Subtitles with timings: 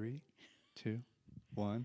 [0.00, 0.22] Three,
[0.76, 1.00] two,
[1.52, 1.84] one.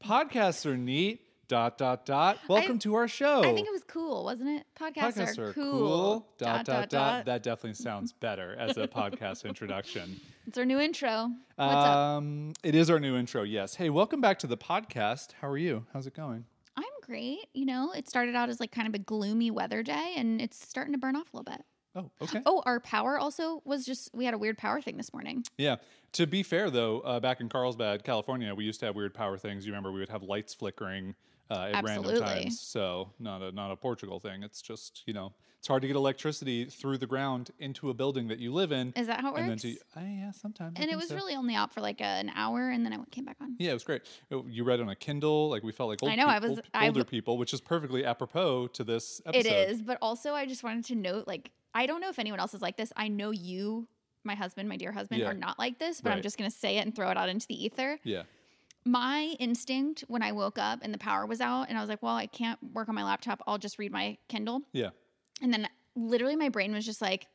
[0.00, 1.22] Podcasts are neat.
[1.48, 2.38] Dot dot dot.
[2.48, 3.40] Welcome I- to our show.
[3.40, 4.66] I think it was cool, wasn't it?
[4.80, 6.28] Podcasts, Podcasts are, are cool.
[6.38, 10.20] Dot, dot dot That definitely sounds better as a podcast introduction.
[10.46, 11.32] It's our new intro.
[11.56, 11.96] What's up?
[11.96, 13.42] Um, it is our new intro.
[13.42, 13.74] Yes.
[13.74, 15.32] Hey, welcome back to the podcast.
[15.40, 15.86] How are you?
[15.92, 16.44] How's it going?
[16.76, 17.48] I'm great.
[17.52, 20.64] You know, it started out as like kind of a gloomy weather day, and it's
[20.64, 21.64] starting to burn off a little bit.
[21.96, 22.42] Oh, okay.
[22.44, 25.44] Oh, our power also was just we had a weird power thing this morning.
[25.56, 25.76] Yeah.
[26.12, 29.36] To be fair, though, uh, back in Carlsbad, California, we used to have weird power
[29.38, 29.66] things.
[29.66, 31.14] You remember we would have lights flickering
[31.50, 32.20] uh, at random Absolutely.
[32.42, 32.60] times.
[32.60, 34.42] So not a not a Portugal thing.
[34.42, 38.28] It's just you know it's hard to get electricity through the ground into a building
[38.28, 38.92] that you live in.
[38.94, 39.62] Is that how it and then works?
[39.62, 40.74] to uh, yeah, sometimes.
[40.78, 41.14] And it was so.
[41.16, 43.56] really only out for like an hour, and then I came back on.
[43.58, 44.02] Yeah, it was great.
[44.32, 46.38] Uh, You read on a Kindle, like we felt like old, I know, pe- I
[46.38, 49.46] was- old- older w- people, which is perfectly apropos to this episode.
[49.48, 52.40] It is, but also I just wanted to note, like, I don't know if anyone
[52.40, 52.92] else is like this.
[52.96, 53.86] I know you,
[54.24, 55.28] my husband, my dear husband, Yeah.
[55.28, 57.46] are not like this, but I'm just gonna say it and throw it out into
[57.46, 57.98] the ether.
[58.02, 58.22] Yeah.
[58.88, 62.02] my instinct when I woke up and the power was out, and I was like,
[62.04, 63.42] well, I can't work on my laptop.
[63.46, 64.62] I'll just read my Kindle.
[64.72, 64.90] Yeah.
[65.42, 67.26] And then literally my brain was just like,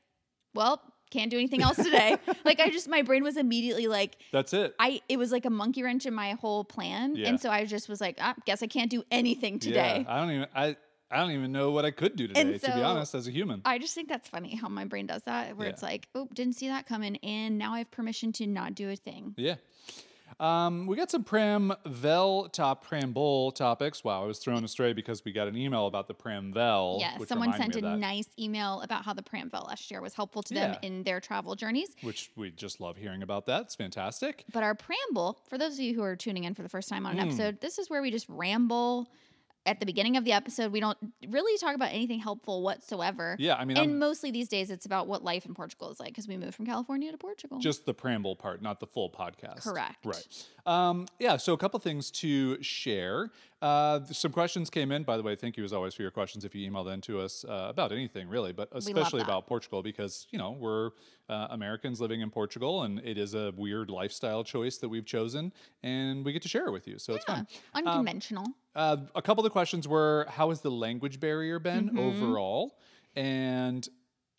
[0.53, 2.15] well, can't do anything else today.
[2.45, 4.73] like I just my brain was immediately like That's it.
[4.79, 7.15] I it was like a monkey wrench in my whole plan.
[7.17, 7.27] Yeah.
[7.27, 10.05] And so I just was like, ah, guess I can't do anything today.
[10.07, 10.13] Yeah.
[10.13, 10.77] I don't even I
[11.11, 13.31] I don't even know what I could do today, And to be honest, as a
[13.31, 13.61] human.
[13.65, 15.73] I just think that's funny how my brain does that, where Yeah.
[15.73, 18.89] it's like, oh, didn't see that coming, and now I have permission to not do
[18.89, 19.33] a thing.
[19.37, 19.55] Yeah.
[20.39, 24.03] Um, we got some Pram Vel top Pram Bowl topics.
[24.03, 26.97] Wow, I was thrown astray because we got an email about the Pram Vel.
[26.99, 30.53] Yeah, someone sent a nice email about how the Pramville last year was helpful to
[30.53, 30.87] them Yeah.
[30.87, 31.95] in their travel journeys.
[32.01, 33.63] Which we just love hearing about that.
[33.63, 34.45] It's fantastic.
[34.51, 37.05] But our preamble, for those of you who are tuning in for the first time
[37.05, 37.27] on an Mm.
[37.27, 39.11] episode, this is where we just ramble.
[39.65, 43.35] At the beginning of the episode, we don't really talk about anything helpful whatsoever.
[43.37, 45.99] Yeah, I mean, and I'm mostly these days, it's about what life in Portugal is
[45.99, 47.59] like because we moved from California to Portugal.
[47.59, 49.61] just the preamble part, not the full podcast.
[49.61, 50.03] Correct.
[50.03, 50.47] Right.
[50.65, 53.29] Um, yeah, so a couple things to share.
[53.61, 55.03] Uh, some questions came in.
[55.03, 57.19] By the way, thank you as always for your questions if you emailed in to
[57.19, 60.91] us uh, about anything, really, but especially about Portugal because, you know, we're
[61.31, 65.51] uh, Americans living in Portugal and it is a weird lifestyle choice that we've chosen
[65.81, 66.99] and we get to share it with you.
[66.99, 67.47] So it's Yeah, fun.
[67.73, 68.45] unconventional.
[68.75, 71.99] Uh, a couple of the questions were how has the language barrier been Mm-hmm.
[71.99, 72.77] overall?
[73.15, 73.87] And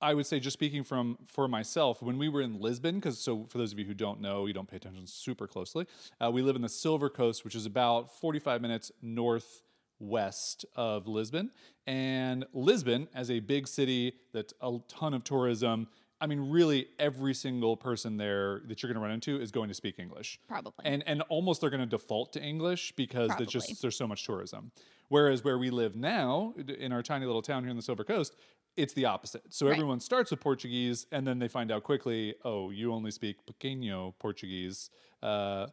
[0.01, 3.47] I would say, just speaking from for myself, when we were in Lisbon, because so
[3.49, 5.87] for those of you who don't know, you don't pay attention super closely.
[6.21, 11.51] Uh, we live in the Silver Coast, which is about forty-five minutes northwest of Lisbon.
[11.87, 15.87] And Lisbon, as a big city that's a ton of tourism,
[16.23, 19.69] I mean, really every single person there that you're going to run into is going
[19.69, 20.85] to speak English Probably.
[20.85, 23.45] and and almost they're going to default to English because Probably.
[23.47, 24.71] there's just there's so much tourism.
[25.09, 28.37] Whereas where we live now in our tiny little town here in the Silver Coast,
[28.77, 29.43] it's the opposite.
[29.51, 29.73] So Right.
[29.73, 34.15] everyone starts with Portuguese and then they find out quickly, oh, you only speak pequeno
[34.19, 34.89] Portuguese,
[35.23, 35.67] uh,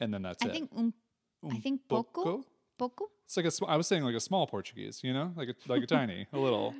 [0.00, 0.52] and then that's I it.
[0.52, 0.92] think um,
[1.50, 2.44] I think poco, pouco?
[2.78, 3.04] poco.
[3.24, 5.82] It's like a I was saying like a small Portuguese, you know, like a, like
[5.84, 6.74] a tiny, a little.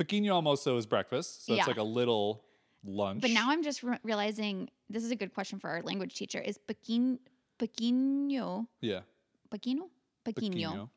[0.00, 1.58] Pequeno almost is breakfast, so Yeah.
[1.60, 2.42] it's like a little
[2.84, 3.20] lunch.
[3.20, 6.40] But now I'm just re- realizing this is a good question for our language teacher.
[6.40, 7.18] Is pequin,
[7.58, 9.00] pequeno, yeah,
[9.50, 9.90] pequeno
[10.24, 10.88] pequeno.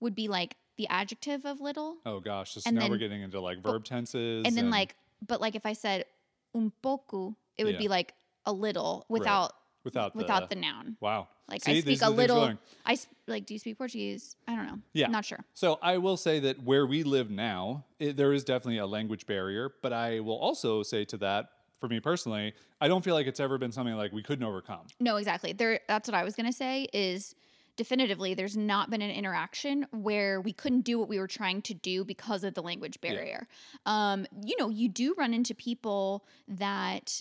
[0.00, 3.40] would be like the adjective of little, Oh gosh, just And now we're getting into
[3.40, 6.06] like verb tenses, and then like, but like if I said
[6.54, 7.78] un poco, it would Yeah.
[7.80, 8.14] be like
[8.46, 9.20] a little without
[9.52, 9.52] without
[9.84, 10.96] without the, the noun.
[11.00, 11.28] wow.
[11.48, 12.58] Like See, I speak a the things we're little.
[12.86, 13.46] I sp- like.
[13.46, 14.36] Do you speak Portuguese?
[14.48, 14.78] I don't know.
[14.92, 15.08] Yeah.
[15.08, 15.44] not sure.
[15.54, 19.26] So I will say that where we live now, it, there is definitely a language
[19.26, 19.72] barrier.
[19.82, 23.40] But I will also say to that, for me personally, I don't feel like it's
[23.40, 24.86] ever been something like we couldn't overcome.
[25.00, 25.52] No, exactly.
[25.52, 25.80] There.
[25.88, 26.86] That's what I was gonna say.
[26.92, 27.34] Is
[27.76, 31.74] definitively there's not been an interaction where we couldn't do what we were trying to
[31.74, 33.48] do because of the language barrier.
[33.86, 37.20] Um, you know, you do run into people that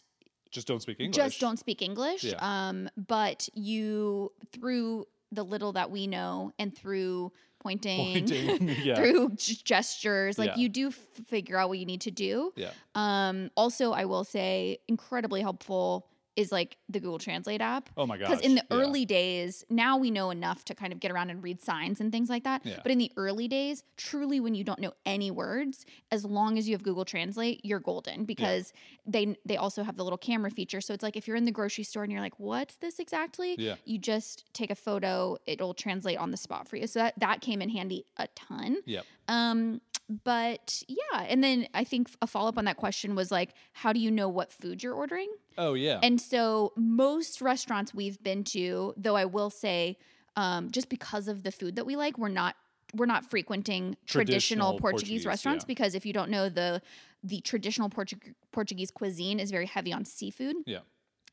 [0.52, 1.16] Just don't speak English.
[1.16, 2.24] just don't speak English.
[2.24, 2.36] Yeah.
[2.70, 7.32] Um, but you through the little that we know and through
[7.62, 8.96] pointing, Pointing, yeah.
[8.96, 10.58] through g- gestures, like Yeah.
[10.58, 10.96] you do f-
[11.28, 12.52] figure out what you need to do.
[12.58, 12.72] Yeah.
[12.96, 16.08] Um, also, I will say, incredibly helpful
[16.42, 17.90] is like the Google Translate app.
[17.96, 18.30] Oh my god!
[18.30, 18.78] Because in the yeah.
[18.78, 22.12] early days, now we know enough to kind of get around and read signs and
[22.12, 22.66] things like that.
[22.66, 22.80] Yeah.
[22.84, 26.68] But in the early days, truly, when you don't know any words, as long as
[26.68, 28.74] you have Google Translate, you're golden because
[29.06, 30.82] they they also have the little camera feature.
[30.82, 33.56] So it's like if you're in the grocery store and you're like, "What's this exactly?"
[33.58, 33.76] Yeah.
[33.86, 36.88] You just take a photo; it'll translate on the spot for you.
[36.88, 38.78] So that that came in handy a ton.
[38.86, 39.02] Yeah.
[39.28, 39.82] Um,
[40.24, 43.94] but yeah, and then I think a follow up on that question was like, how
[43.94, 45.30] do you know what food you're ordering?
[45.58, 46.00] Oh yeah.
[46.04, 49.98] And so most restaurants we've been to, though I will say,
[50.36, 52.56] um, just because of the food that we like, we're not
[52.94, 55.68] we're not frequenting traditional, Traditional Portuguese, Portuguese, restaurants yeah.
[55.68, 56.82] because if you don't know the
[57.24, 60.80] the traditional Portu- Portuguese cuisine is very heavy on seafood yeah.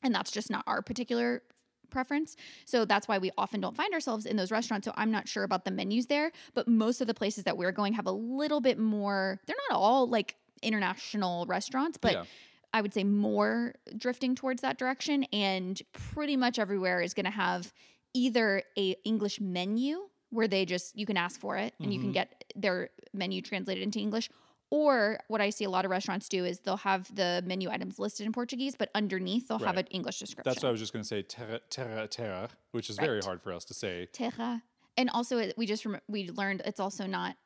[0.03, 1.43] and that's just not our particular
[1.91, 2.37] preference.
[2.65, 4.85] So that's why we often don't find ourselves in those restaurants.
[4.87, 7.73] So I'm not sure about the menus there, but most of the places that we're
[7.73, 9.41] going have a little bit more.
[9.47, 12.25] They're not all like international restaurants, but Yeah.
[12.75, 17.31] I would say more drifting towards that direction and pretty much everywhere is going to
[17.31, 17.73] have
[18.13, 22.11] either a English menu where they just you can ask for it and you can
[22.11, 22.15] Mhm.
[22.15, 24.29] get their menu translated into English
[24.71, 27.99] or what I see a lot of restaurants do is they'll have the menu items
[27.99, 30.51] listed in Portuguese, but underneath they'll have an English description.
[30.51, 31.23] That's what I was just going to say.
[31.23, 34.09] Terra, terra, terra, which is very hard for us to say.
[34.13, 34.63] terra.
[34.97, 37.37] And also, we just rem- we learned it's also not.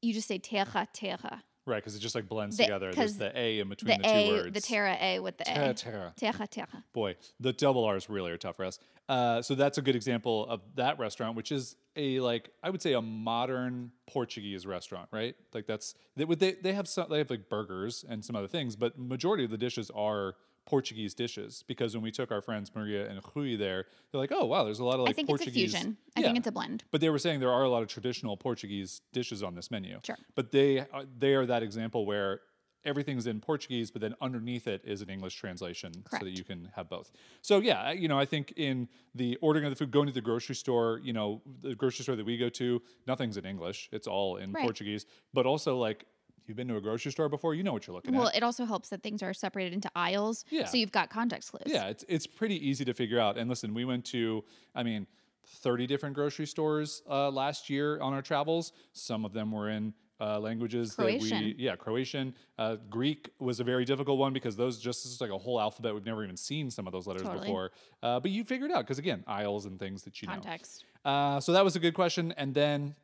[0.00, 1.42] You just say terra terra.
[1.66, 2.92] Right, because it just like blends The- together.
[2.92, 4.54] There's the A in between The, the, two a, words.
[4.54, 5.74] the terra a with the Terra, a.
[5.74, 6.12] terra.
[6.16, 6.84] Terra terra.
[6.92, 8.78] Boy, the double R's really are tough for us.
[9.08, 12.82] Uh, so that's a good example of that restaurant, which is a like I would
[12.82, 15.34] say a modern Portuguese restaurant, right?
[15.54, 18.48] Like that's they would they, they have some they have like burgers and some other
[18.48, 20.34] things, but majority of the dishes are
[20.66, 24.44] Portuguese dishes because when we took our friends Maria and Rui there, they're like, oh
[24.46, 25.56] wow, there's a lot of like I think Portuguese.
[25.64, 25.96] it's a fusion.
[26.16, 26.26] I Yeah.
[26.28, 26.84] think it's a blend.
[26.90, 30.00] But they were saying there are a lot of traditional Portuguese dishes on this menu.
[30.04, 30.16] Sure.
[30.34, 32.40] But they are, they are that example where
[32.86, 36.70] everything's in Portuguese, but then underneath it is an English translation, so that you can
[36.76, 37.10] have both.
[37.40, 40.20] So yeah, you know, I think in the ordering of the food, going to the
[40.20, 44.06] grocery store, you know, the grocery store that we go to, nothing's in English; it's
[44.06, 44.62] all in Right.
[44.62, 45.06] Portuguese.
[45.32, 46.04] But also, like,
[46.46, 48.24] you've been to a grocery store before, you know what you're looking Well, at.
[48.26, 50.66] Well, it also helps that things are separated into aisles, Yeah.
[50.66, 51.62] so you've got context clues.
[51.66, 53.36] Yeah, it's it's pretty easy to figure out.
[53.38, 54.44] And listen, we went to,
[54.74, 55.06] I mean,
[55.46, 58.72] 30 different grocery stores uh, last year on our travels.
[58.92, 61.38] Some of them were in uh, languages that Croatian.
[61.44, 62.34] we, yeah, Croatian.
[62.56, 65.92] Uh, Greek was a very difficult one because those just is like a whole alphabet.
[65.92, 67.46] We've never even seen some of those letters Totally.
[67.46, 67.72] before.
[68.02, 70.84] Uh, but you figured out because again, aisles and things that you Context.
[71.04, 71.10] know.
[71.10, 72.32] Uh, so that was a good question.
[72.36, 72.94] And then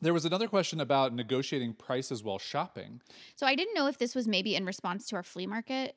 [0.00, 3.00] there was another question about negotiating prices while shopping.
[3.34, 5.96] So I didn't know if this was maybe in response to our flea market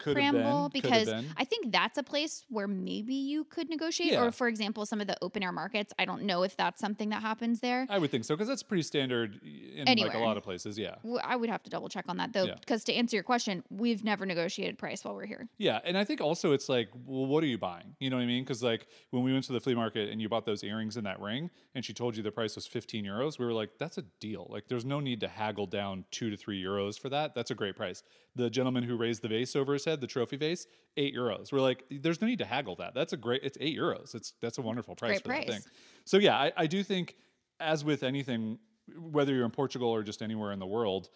[0.00, 0.68] Could been.
[0.72, 1.08] because.
[1.36, 4.12] I think that's a place where maybe you could negotiate.
[4.12, 4.24] Yeah.
[4.24, 5.92] Or for example, some of the open air markets.
[5.98, 7.86] I don't know if that's something that happens there.
[7.88, 10.78] I would think so because that's pretty standard in like a lot of places.
[10.78, 10.96] Yeah.
[11.24, 12.54] I would have to double check on that though, Yeah.
[12.60, 15.48] because to answer your question, we've never negotiated price while we're here.
[15.58, 17.96] Yeah, and I think also it's like, well, what are you buying?
[18.00, 18.44] You know what I mean?
[18.44, 21.06] Because like when we went to the flea market and you bought those earrings and
[21.06, 23.98] that ring, and she told you the price was fifteen euros, we were like, that's
[23.98, 24.46] a deal.
[24.50, 27.34] Like, there's no need to haggle down two to three euros for that.
[27.34, 28.02] That's a great price.
[28.34, 30.66] The gentleman who raised the vase over the trophy vase,
[30.96, 31.52] eight euros.
[31.52, 32.94] We're like, there's no need to haggle that.
[32.94, 33.42] That's a great.
[33.44, 34.14] It's eight euros.
[34.14, 35.62] It's that's a wonderful price Great for that price.
[35.64, 35.72] thing.
[36.04, 37.16] So yeah, I, I do think,
[37.60, 38.58] as with anything,
[38.98, 41.08] whether you're in Portugal or just anywhere in the world,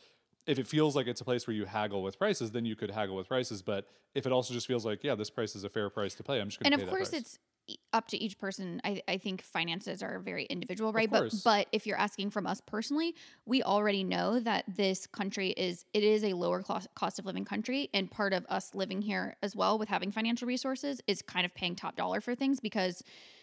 [0.46, 2.90] if it feels like it's a place where you haggle with prices, then you could
[2.90, 3.62] haggle with prices.
[3.62, 6.22] But if it also just feels like, yeah, this price is a fair price to
[6.22, 7.22] pay, I'm just going And to of pay course, that price.
[7.22, 7.38] it's
[7.93, 8.81] up to each person.
[8.84, 11.11] I, I think finances are very individual, right?
[11.11, 13.14] But but if you're asking from us personally,
[13.46, 17.44] we already know that this country is it is a lower cost cost of living
[17.44, 21.44] country, and part of us living here as well with having financial resources is kind
[21.44, 23.03] of paying top dollar for things because,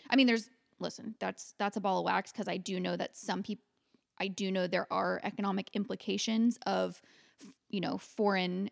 [0.09, 3.15] I mean, there's listen, that's that's a ball of wax because I do know that
[3.15, 3.63] some people,
[4.19, 7.01] I do know there are economic implications of,
[7.69, 8.69] you know, foreign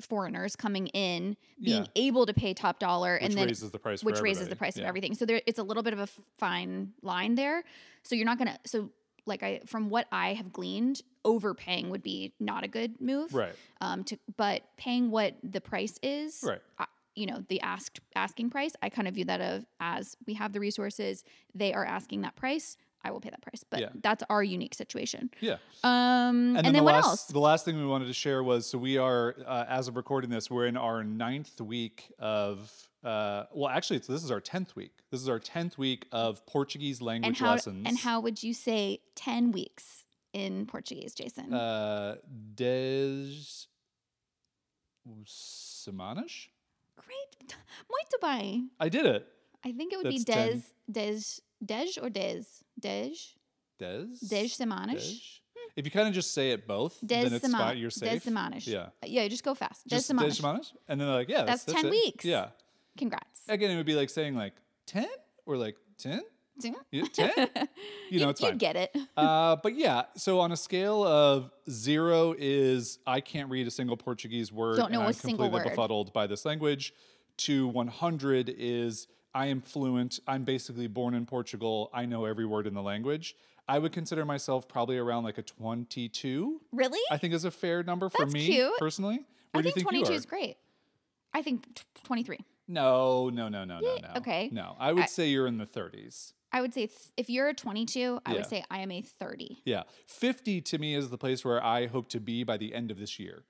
[0.00, 1.88] foreigners coming in being Yeah.
[1.96, 4.76] able to pay top dollar which and then raises the price, which raises the price
[4.76, 5.14] of everything.
[5.14, 6.06] So there, it's a little bit of a
[6.38, 7.64] fine line there.
[8.02, 8.58] So you're not gonna.
[8.64, 8.90] So
[9.26, 13.34] like I, from what I have gleaned, overpaying would be not a good move.
[13.34, 14.04] Right, Um.
[14.04, 16.42] To but paying what the price is.
[16.46, 16.60] right.
[16.78, 18.72] I, you know the asked asking price.
[18.80, 21.24] I kind of view that of as we have the resources.
[21.54, 22.76] They are asking that price.
[23.08, 23.64] I will pay that price.
[23.68, 23.88] But Yeah.
[24.02, 25.30] that's our unique situation.
[25.40, 25.56] Yeah.
[25.82, 26.56] Um.
[26.56, 27.24] And, then, the what last, else?
[27.26, 30.30] The last thing we wanted to share was so we are, uh, as of recording
[30.30, 32.70] this, we're in our ninth week of.
[33.04, 34.90] Uh, well, actually, it's, this is our tenth week.
[35.10, 37.84] This is our tenth week of Portuguese And language how lessons.
[37.86, 41.54] and how would you say ten weeks in Portuguese, Jason?
[41.54, 42.16] Uh,
[42.54, 43.66] des
[45.24, 46.48] semanas.
[46.96, 47.54] Great.
[47.88, 48.70] Muito bem.
[48.80, 49.26] I did it.
[49.64, 50.62] I think it would be That's des,
[50.92, 51.42] 10.
[51.66, 52.44] des, des or des,
[52.78, 53.12] des,
[53.78, 54.48] Des.
[54.48, 54.94] semanas.
[54.94, 55.20] Des.
[55.76, 57.78] If you kind of just say it both, Des then it's sema- fine.
[57.78, 58.10] You're safe.
[58.10, 58.66] Des semanas.
[58.66, 58.88] Yeah.
[59.04, 59.86] Yeah, just go fast.
[59.86, 60.36] Des Just semanas.
[60.36, 61.90] des semanas, and then they're like, yeah, That's that's, 10 it.
[61.90, 62.24] weeks.
[62.24, 62.48] Yeah.
[62.96, 63.42] Congrats.
[63.48, 64.54] Again, it would be like saying like
[64.86, 65.06] 10
[65.46, 66.22] or like 10?
[66.60, 67.30] you Yeah, 10?
[68.10, 68.58] You know, it's you fine.
[68.58, 68.96] get it.
[69.16, 73.96] Uh, but yeah, so on a scale of zero is I can't read a single
[73.96, 74.76] Portuguese word.
[74.78, 75.76] Don't know and a I'm single completely word.
[75.76, 76.92] befuddled by this language.
[77.38, 80.20] To 100 is I am fluent.
[80.26, 81.90] I'm basically born in Portugal.
[81.92, 83.36] I know every word in the language.
[83.68, 86.60] I would consider myself probably around like a 22.
[86.72, 86.98] Really?
[87.10, 88.72] I think is a fair number for That's me cute.
[88.78, 89.20] personally.
[89.54, 90.16] I Where you think think you 22 are?
[90.16, 90.56] is great.
[91.34, 92.38] I think t- 23.
[92.68, 94.08] No, no, no, no, no, no.
[94.16, 94.48] okay.
[94.52, 96.32] No, I would I- say you're in the 30s.
[96.50, 98.36] I would say th- if you're a 22, I Yeah.
[98.38, 99.60] would say I am a 30.
[99.66, 99.82] Yeah.
[100.06, 102.98] 50 to me is the place where I hope to be by the end of
[102.98, 103.44] this year.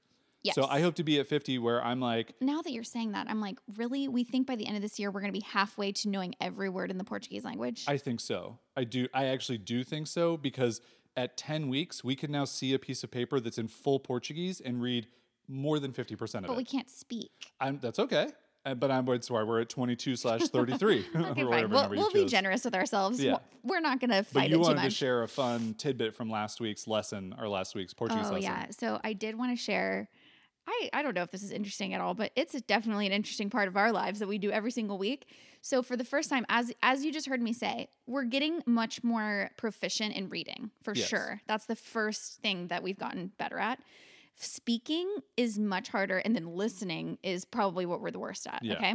[0.48, 0.54] Yes.
[0.54, 3.28] So I hope to be at 50 where I'm like, now that you're saying that,
[3.30, 4.08] I'm like, really?
[4.08, 6.34] We think by the end of this year, we're going to be halfway to knowing
[6.40, 7.84] every word in the Portuguese language?
[7.86, 8.58] I think so.
[8.76, 9.08] I do.
[9.14, 10.80] I actually do think so because
[11.16, 14.60] at 10 weeks, we can now see a piece of paper that's in full Portuguese
[14.60, 15.06] and read
[15.48, 16.46] more than 50% of it.
[16.48, 17.30] but we can't speak.
[17.60, 18.28] I'm, that's okay.
[18.66, 21.06] Uh, But I'm, that's why we're at 22 slash 33.
[21.16, 21.70] Okay, fine.
[21.70, 23.22] We'll, we'll be generous with ourselves.
[23.22, 23.38] Yeah.
[23.62, 26.14] We're not going to But fight you it too wanted to share a fun tidbit
[26.14, 28.42] from last week's lesson, or last week's Portuguese Oh lesson.
[28.42, 28.66] yeah.
[28.70, 30.08] So I did want to share.
[30.68, 33.48] I I don't know if this is interesting at all, but it's definitely an interesting
[33.48, 35.26] part of our lives that we do every single week.
[35.62, 39.02] So for the first time, as as you just heard me say, we're getting much
[39.02, 41.08] more proficient in reading for Yes.
[41.08, 41.40] sure.
[41.46, 43.80] That's the first thing that we've gotten better at.
[44.36, 48.62] Speaking is much harder, and then listening is probably what we're the worst at.
[48.62, 48.74] Yeah.
[48.74, 48.94] Okay.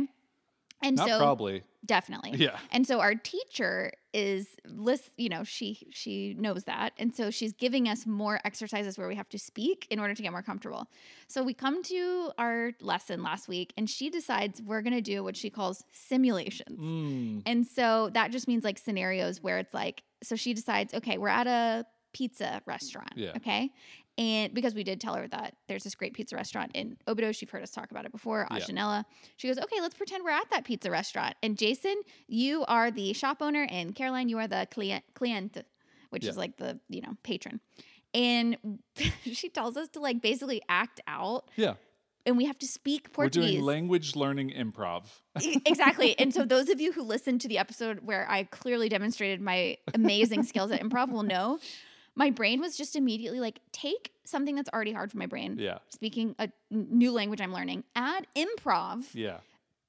[0.84, 1.64] And Not so probably.
[1.86, 2.58] definitely Yeah.
[2.72, 7.52] and so our teacher is list you know she she knows that and so she's
[7.54, 10.88] giving us more exercises where we have to speak in order to get more comfortable
[11.28, 15.24] so we come to our lesson last week and she decides we're going to do
[15.24, 20.04] what she calls simulations Mm, and so that just means like scenarios where it's like
[20.22, 23.32] so she decides okay we're at a pizza restaurant Yeah.
[23.38, 23.72] okay
[24.18, 27.50] and because we did tell her that there's this great pizza restaurant in Obidos, you've
[27.50, 28.60] heard us talk about it before, Yeah.
[28.60, 29.06] Ajanella.
[29.38, 31.36] She goes, okay, let's pretend we're at that pizza restaurant.
[31.42, 31.96] And Jason,
[32.28, 35.58] you are the shop owner, and Caroline, you are the client, client
[36.12, 36.30] which Yeah.
[36.32, 37.60] is like the you know patron.
[38.14, 38.58] And
[39.24, 41.74] she tells us to like basically act out, yeah.
[42.28, 43.44] and we have to speak Portuguese.
[43.48, 45.06] We're doing language learning improv.
[45.66, 46.18] Exactly.
[46.20, 49.78] And so those of you who listened to the episode where I clearly demonstrated my
[49.96, 51.58] amazing skills at improv will know
[52.16, 55.58] my brain was just immediately like take something that's already hard for my brain.
[55.60, 55.80] Yeah.
[55.90, 59.06] Speaking a new language I'm learning, add improv.
[59.14, 59.38] Yeah.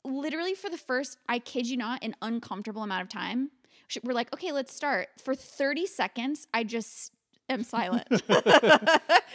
[0.04, 3.50] Literally for the first, I kid you not, an uncomfortable amount of time.
[4.02, 5.08] We're like, okay, let's start.
[5.22, 7.12] For 30 seconds, I just
[7.48, 8.08] am silent.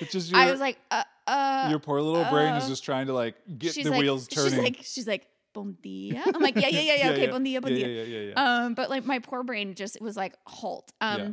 [0.09, 3.07] Just your, I was like, uh, uh, your poor little brain is uh, just trying
[3.07, 4.51] to like get the like, wheels turning.
[4.51, 6.23] She's like, she's like, bon dia.
[6.25, 7.09] I'm like, yeah, yeah, yeah, yeah.
[7.11, 7.87] okay, bon dia, bon yeah, dia.
[7.87, 8.63] Yeah, yeah, yeah, yeah.
[8.63, 10.91] Um, but like my poor brain just was like halt.
[11.01, 11.29] Um, Yeah.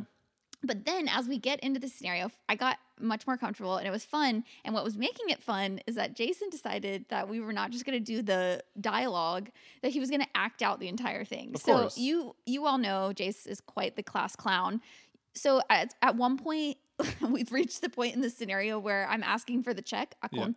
[0.63, 3.91] But then as we get into the scenario, I got much more comfortable and it
[3.91, 4.43] was fun.
[4.65, 7.85] And what was making it fun is that Jason decided that we were not just
[7.85, 9.49] going to do the dialogue;
[9.81, 11.51] that he was going to act out the entire thing.
[11.55, 11.97] Of so course.
[11.97, 14.81] you you all know Jace is quite the class clown.
[15.33, 16.77] So at, at one point.
[17.21, 20.49] We've reached the point in the scenario where I'm asking for the check, a Yeah.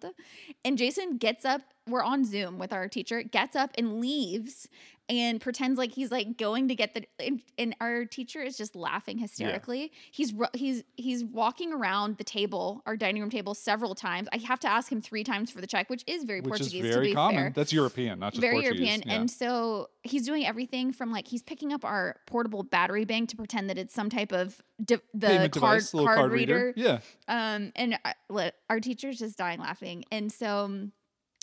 [0.65, 1.61] and Jason gets up.
[1.87, 4.67] We're on Zoom with our teacher, gets up and leaves
[5.11, 8.75] and pretends like he's like going to get the and, and our teacher is just
[8.77, 9.91] laughing hysterically.
[10.13, 14.29] He's he's he's walking around the table, our dining room table several times.
[14.33, 16.85] I have to ask him 3 times for the check, which is very Which Portuguese
[16.85, 17.37] is very to be common.
[17.37, 17.53] fair.
[17.55, 18.81] That's European, not just Very Portuguese.
[18.89, 19.03] European.
[19.07, 19.15] Yeah.
[19.21, 23.37] And so he's doing everything from like he's picking up our portable battery bank to
[23.37, 26.73] pretend that it's some type of di- the Payment card device, card, card reader.
[26.77, 27.01] Yeah.
[27.27, 30.05] Um, and uh, li- our teacher's just dying laughing.
[30.13, 30.89] And so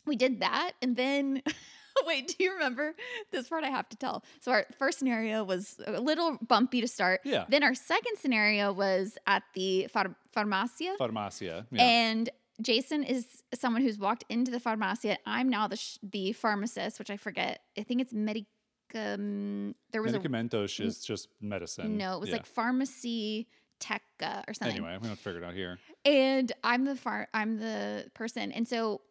[0.06, 0.72] we did that.
[0.82, 1.42] And then,
[2.06, 2.94] wait, do you remember
[3.32, 4.24] this part I have to tell?
[4.40, 7.22] So our first scenario was a little bumpy to start.
[7.24, 7.46] Yeah.
[7.50, 10.98] Then our second scenario was at the phar- farmacia.
[10.98, 11.66] Farmacia.
[11.72, 11.82] Yeah.
[11.84, 12.30] And
[12.62, 15.18] Jason is someone who's walked into the farmacia.
[15.26, 17.62] I'm now the sh- the pharmacist, which I forget.
[17.78, 19.74] I think it's medicum.
[19.92, 21.06] There was a Medicamentos is mm.
[21.06, 21.98] just medicine.
[21.98, 22.16] no.
[22.16, 22.38] It was Yeah.
[22.38, 23.48] like pharmacy
[23.80, 24.78] teca or something.
[24.78, 25.78] Anyway, I'm gonna figure it out here.
[26.06, 28.52] And I'm the far I'm the person.
[28.52, 29.02] And so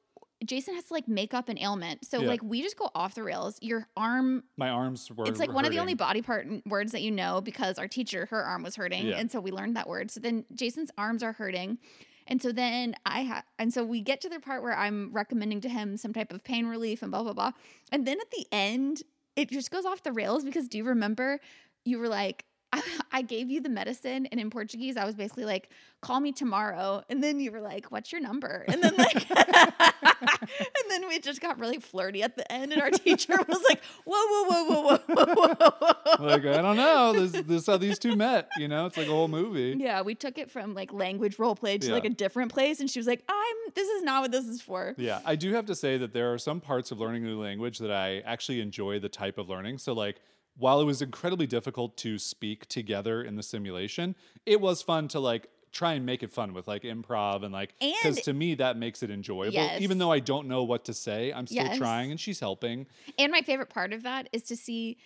[0.45, 2.05] Jason has to like make up an ailment.
[2.05, 2.28] So Yeah.
[2.28, 3.59] like we just go off the rails.
[3.62, 5.26] Your arm My arms were.
[5.26, 8.26] it's like one of the only body part words that you know because our teacher,
[8.26, 9.07] her arm was hurting.
[9.07, 9.16] Yeah.
[9.16, 10.11] And so we learned that word.
[10.11, 11.78] So then Jason's arms are hurting.
[12.26, 15.61] And so then I have, and so we get to the part where I'm recommending
[15.62, 17.52] to him some type of pain relief and blah, blah, blah.
[17.93, 19.02] And then at the end,
[19.37, 21.38] it just goes off the rails because do you remember
[21.85, 22.83] you were like, I,
[23.13, 25.71] I gave you the medicine, and in Portuguese, I was basically like,
[26.01, 30.91] "Call me tomorrow," and then you were like, "What's your number?" And then like, and
[30.91, 34.17] then we just got really flirty at the end, and our teacher was like, "Whoa,
[34.27, 37.13] whoa, whoa, whoa, whoa, whoa, whoa, whoa." like I don't know.
[37.13, 38.49] This this is how these two met.
[38.59, 39.77] You know, it's like a whole movie.
[39.79, 42.91] Yeah, we took it from like language role play to like a different place, and
[42.91, 43.57] she was like, "I'm.
[43.75, 46.33] This is not what this is for." Yeah, I do have to say that there
[46.33, 49.49] are some parts of learning a new language that I actually enjoy the type of
[49.49, 49.79] learning.
[49.79, 50.21] So, like,
[50.59, 55.21] while it was incredibly difficult to speak together in the simulation, it was fun to
[55.21, 58.79] like try and make it fun with like improv and like because to me that
[58.79, 59.53] makes it enjoyable.
[59.53, 59.83] Yes.
[59.83, 61.77] Even though I don't know what to say, I'm still Yes.
[61.77, 62.87] trying and she's helping.
[63.19, 64.97] And my favorite part of that is to see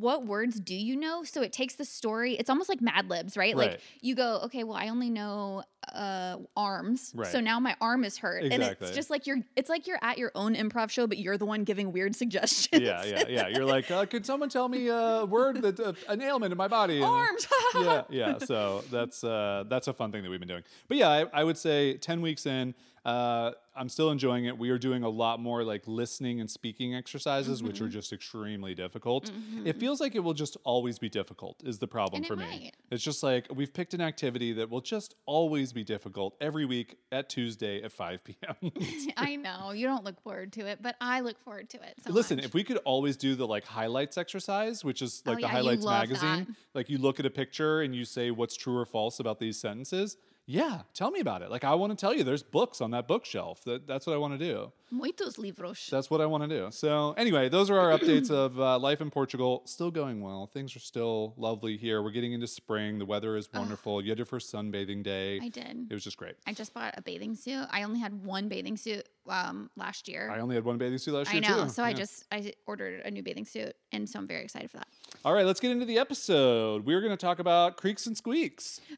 [0.00, 1.22] what words do you know?
[1.24, 2.34] So it takes the story.
[2.34, 3.56] It's almost like Mad Libs, right?
[3.56, 7.12] Like you go, okay, well, I only know uh arms.
[7.30, 8.42] So now my arm is hurt.
[8.44, 11.36] And it's just like you're it's like you're at your own improv show, but you're
[11.38, 12.82] the one giving weird suggestions.
[12.82, 13.48] Yeah, yeah, yeah.
[13.48, 16.68] You're like, uh, could someone tell me a word that uh, an ailment in my
[16.68, 16.96] body?
[16.96, 17.46] And- Arms.
[17.76, 18.38] yeah, yeah.
[18.38, 20.64] So that's uh, that's a fun thing that we've been doing.
[20.88, 22.74] But yeah, I, I would say ten weeks in,
[23.04, 24.56] uh, I'm still enjoying it.
[24.56, 27.84] We are doing a lot more like listening and speaking exercises, which Mm-hmm.
[27.86, 29.30] are just extremely difficult.
[29.64, 31.60] It feels like it will just always be difficult.
[31.64, 32.44] Is the problem And it for me?
[32.46, 32.72] might.
[32.92, 36.98] It's just like we've picked an activity that will just always be difficult every week
[37.10, 38.70] at Tuesday at 5 p.m.
[39.16, 39.72] I know.
[39.72, 41.94] You don't look forward to it, but I look forward to it.
[42.06, 42.44] So Listen, much.
[42.46, 45.52] if we could always do the like highlights exercise, which is Oh, like the yeah,
[45.52, 46.54] highlights magazine, that.
[46.74, 49.58] like you look at a picture and you say what's true or false about these
[49.58, 50.16] sentences.
[50.46, 51.50] Yeah, tell me about it.
[51.50, 53.64] Like I want to tell you, there's books on that bookshelf.
[53.64, 54.72] That that's what I want to do.
[54.90, 55.88] Muitos livros.
[55.90, 56.68] That's what I want to do.
[56.70, 59.62] So anyway, those are our updates of uh, life in Portugal.
[59.64, 60.46] Still going well.
[60.46, 62.02] Things are still lovely here.
[62.02, 62.98] We're getting into spring.
[62.98, 64.02] The weather is wonderful.
[64.02, 65.40] You had your first sunbathing day.
[65.42, 65.86] I did.
[65.90, 66.34] It was just great.
[66.46, 67.66] I just bought a bathing suit.
[67.70, 70.30] I only had one bathing suit um last year.
[70.30, 71.64] I only had one bathing suit last I year know.
[71.64, 71.70] too.
[71.70, 74.78] So I just I ordered a new bathing suit, and so I'm very excited for
[74.78, 74.88] that.
[75.24, 76.84] All right, let's get into the episode.
[76.84, 78.80] We're going to talk about creaks and squeaks.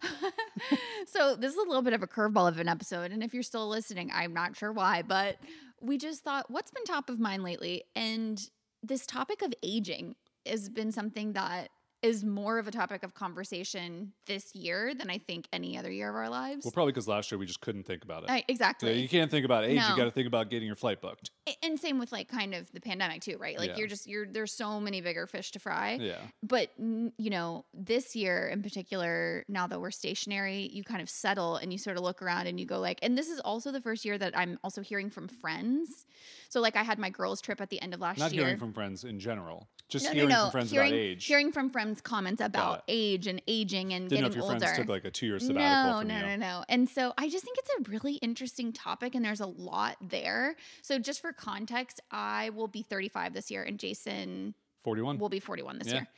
[1.08, 3.42] So this is a little bit of a curveball of an episode, and if you're
[3.42, 5.36] still listening, I'm not sure why, but
[5.80, 7.84] we just thought, what's been top of mind lately?
[7.94, 8.40] And
[8.82, 11.68] this topic of aging has been something that
[12.02, 16.08] is more of a topic of conversation this year than I think any other year
[16.10, 16.64] of our lives.
[16.64, 18.30] Well, probably because last year we just couldn't think about it.
[18.30, 19.00] I- Yeah, exactly.
[19.00, 19.76] you can't think about age.
[19.76, 19.88] No.
[19.90, 21.30] You got to think about getting your flight booked.
[21.62, 23.58] And same with like kind of the pandemic too, right?
[23.58, 23.76] Like Yeah.
[23.78, 25.98] you're just you're there's so many bigger fish to fry.
[26.00, 26.18] Yeah.
[26.42, 31.56] but you know this year in particular now that we're stationary you kind of settle
[31.56, 33.80] and you sort of look around and you go like and this is also the
[33.80, 36.06] first year that i'm also hearing from friends
[36.48, 38.46] so like i had my girls trip at the end of last Not year Not
[38.48, 39.68] hearing from friends in general.
[39.88, 40.42] Just no, hearing no, no.
[40.42, 41.24] from friends hearing, about age.
[41.26, 44.88] hearing from friends comments about age and aging and Didn't getting your older friends took
[44.88, 46.26] like a two-year sabbatical no, no, you.
[46.26, 46.64] no, no.
[46.68, 50.56] And so I just think it's a really interesting topic, and there's a lot there.
[50.82, 55.18] So just for context, I will be 35 this year, and Jason 41.
[55.18, 55.94] will be 41 this Yeah.
[55.94, 56.08] year.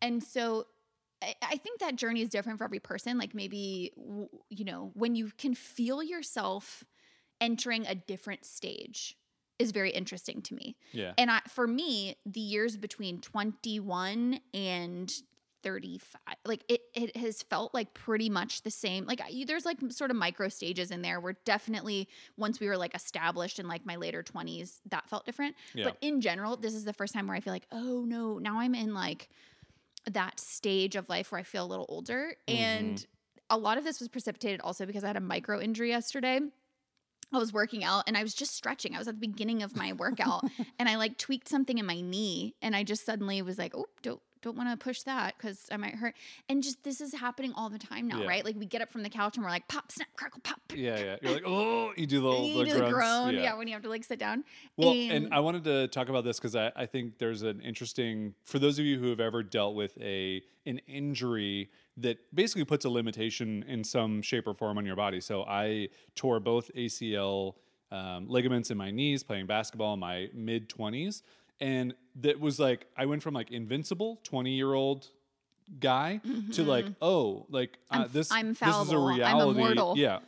[0.00, 0.66] And so
[1.22, 3.18] I, I think that journey is different for every person.
[3.18, 3.92] Like maybe,
[4.48, 6.84] you know, when you can feel yourself
[7.40, 9.16] entering a different stage
[9.58, 10.76] is very interesting to me.
[10.92, 11.12] yeah.
[11.18, 15.12] And I, for me, the years between 21 and
[15.64, 19.78] 35 like it it has felt like pretty much the same like I, there's like
[19.90, 23.84] sort of micro stages in there where definitely once we were like established in like
[23.84, 25.86] my later 20s that felt different Yeah.
[25.86, 28.60] but in general this is the first time where i feel like oh no now
[28.60, 29.28] i'm in like
[30.08, 32.56] that stage of life where i feel a little older mm-hmm.
[32.62, 33.06] and
[33.50, 36.38] a lot of this was precipitated also because i had a micro injury yesterday
[37.32, 38.94] I was working out and I was just stretching.
[38.94, 40.44] I was at the beginning of my workout
[40.78, 43.86] and I like tweaked something in my knee and I just suddenly was like, "Oh,
[44.02, 46.14] don't don't want to push that cuz I might hurt."
[46.48, 48.28] And just this is happening all the time now, Yeah.
[48.28, 48.44] right?
[48.44, 50.98] Like we get up from the couch and we're like, "Pop, snap, crackle, pop." Yeah,
[50.98, 51.16] yeah.
[51.20, 53.54] You're like, oh, you do the, You the, do the groan, yeah.
[53.56, 54.44] when you have to like sit down.
[54.76, 58.34] Well, and, I wanted to talk about this because I, I think there's an interesting
[58.44, 62.84] for those of you who have ever dealt with a an injury that basically puts
[62.84, 65.20] a limitation in some shape or form on your body.
[65.20, 67.54] So I tore both ACL
[67.90, 71.22] um, ligaments in my knees playing basketball in my mid 20s,
[71.60, 75.08] and that was like I went from like invincible 20 year old
[75.80, 76.20] guy
[76.52, 78.02] to like oh like uh, Mm-hmm.
[78.04, 78.58] I'm this I'm this
[78.88, 79.24] is a reality.
[79.96, 80.18] yeah.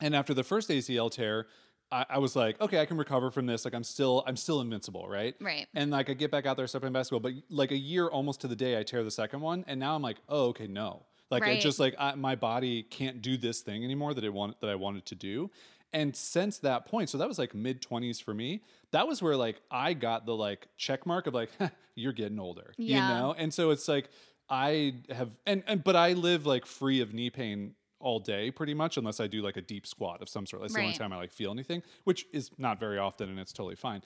[0.00, 1.46] And after the first ACL tear,
[1.92, 3.64] I, I was like, okay, I can recover from this.
[3.64, 5.34] Like I'm still, I'm still invincible, right?
[5.40, 5.66] Right.
[5.74, 7.20] And like I get back out there, start playing basketball.
[7.20, 9.94] But like a year almost to the day, I tear the second one, and now
[9.94, 11.02] I'm like, oh, okay, no.
[11.30, 11.60] Like it Right.
[11.60, 14.74] just like I, my body can't do this thing anymore that I want that I
[14.76, 15.50] wanted to do.
[15.92, 18.62] And since that point, so that was like mid twenties for me.
[18.92, 21.50] That was where like I got the like check mark of like
[21.94, 23.08] you're getting older, Yeah.
[23.08, 23.34] you know.
[23.36, 24.08] And so it's like
[24.48, 27.74] I have and and but I live like free of knee pain
[28.06, 30.62] all day pretty much unless I do like a deep squat of some sort.
[30.62, 33.52] That's the only time I like feel anything, which is not very often and it's
[33.52, 34.00] totally fine.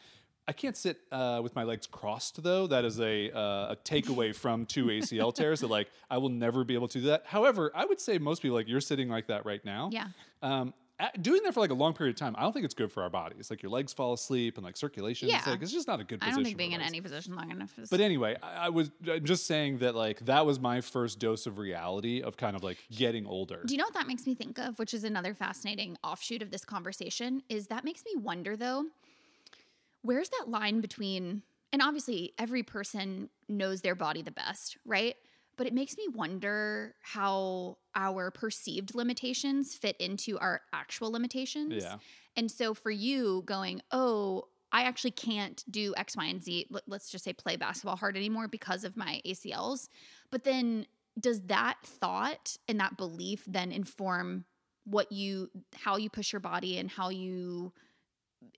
[0.49, 2.67] I can't sit uh, with my legs crossed though.
[2.67, 6.65] That is a uh, a takeaway from two ACL tears that like I will never
[6.65, 7.25] be able to do that.
[7.27, 9.91] However, I would say most people like you're sitting like that right now.
[9.93, 10.07] Yeah.
[10.43, 10.73] Um,
[11.21, 13.03] doing that for like a long period of time, I don't think it's good for
[13.03, 13.51] our bodies.
[13.51, 15.29] Like your legs fall asleep and like circulation.
[15.29, 15.53] It's Yeah.
[15.53, 16.33] like it's just not a good position.
[16.33, 17.89] I don't think being in any position long enough is.
[17.91, 21.47] But anyway, I, I was I'm just saying that like that was my first dose
[21.47, 23.63] of reality of kind of like getting older.
[23.65, 24.79] Do you know what that makes me think of?
[24.79, 27.43] Which is another fascinating offshoot of this conversation.
[27.49, 28.87] Is that makes me wonder though,
[30.03, 31.43] where's that line between?
[31.73, 35.15] And obviously, every person knows their body the best, right?
[35.61, 41.85] But it makes me wonder how our perceived limitations fit into our actual limitations.
[41.85, 41.97] Yeah.
[42.35, 46.89] And so for you going, oh, I actually can't do X, Y, and Z, let-
[46.89, 49.91] let's just say play basketball hard anymore because of my ACLs.
[50.31, 50.87] But then
[51.21, 54.47] does that thought and that belief then inform
[54.85, 57.75] what you, how you push your body and how you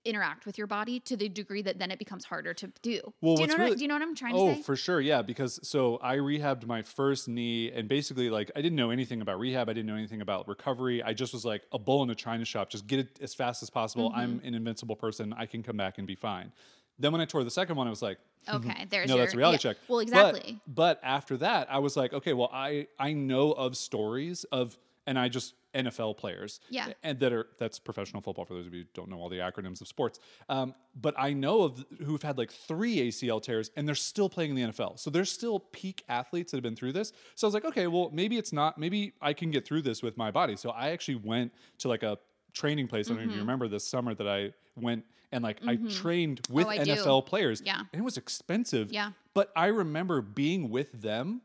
[0.05, 2.99] interact with your body to the degree that then it becomes harder to do?
[3.21, 4.53] Well, do, you know what, really- I- do you know what I'm trying Oh, to
[4.55, 4.59] say?
[4.59, 5.21] Oh, for sure, yeah.
[5.21, 9.39] Because so I rehabbed my first knee, and basically, like, I didn't know anything about
[9.39, 9.69] rehab.
[9.69, 11.01] I didn't know anything about recovery.
[11.03, 12.69] I just was like a bull in a china shop.
[12.69, 14.11] Just get it as fast as possible.
[14.13, 14.47] I'm Mm-hmm.
[14.47, 15.33] an invincible person.
[15.33, 16.51] I can come back and be fine.
[16.99, 19.33] Then when I tore the second one, I was like, okay, there's no, your, that's
[19.33, 19.73] a reality yeah.
[19.73, 19.81] check.
[19.87, 20.03] Well, But-
[20.35, 20.61] exactly.
[20.67, 25.17] But, after that, I was like, okay, well, I I know of stories of, and
[25.19, 26.93] I just NFL players, Yeah.
[27.01, 29.37] and that are that's professional football for those of you who don't know all the
[29.39, 30.19] acronyms of sports.
[30.47, 34.51] Um, but I know of who've had like three ACL tears and they're still playing
[34.51, 34.99] in the NFL.
[34.99, 37.11] So they're still peak athletes that have been through this.
[37.33, 38.77] So I was like, okay, well, maybe it's not.
[38.77, 40.55] Maybe I can get through this with my body.
[40.55, 42.19] So I actually went to like a
[42.53, 43.07] training place.
[43.07, 43.29] I don't know Mm-hmm.
[43.31, 46.83] if you remember this summer that I went and like I trained with Oh, I
[46.83, 46.91] do.
[46.93, 47.63] NFL players.
[47.65, 47.79] Yeah.
[47.91, 48.91] And it was expensive.
[48.91, 49.09] Yeah.
[49.33, 51.41] But I remember being with them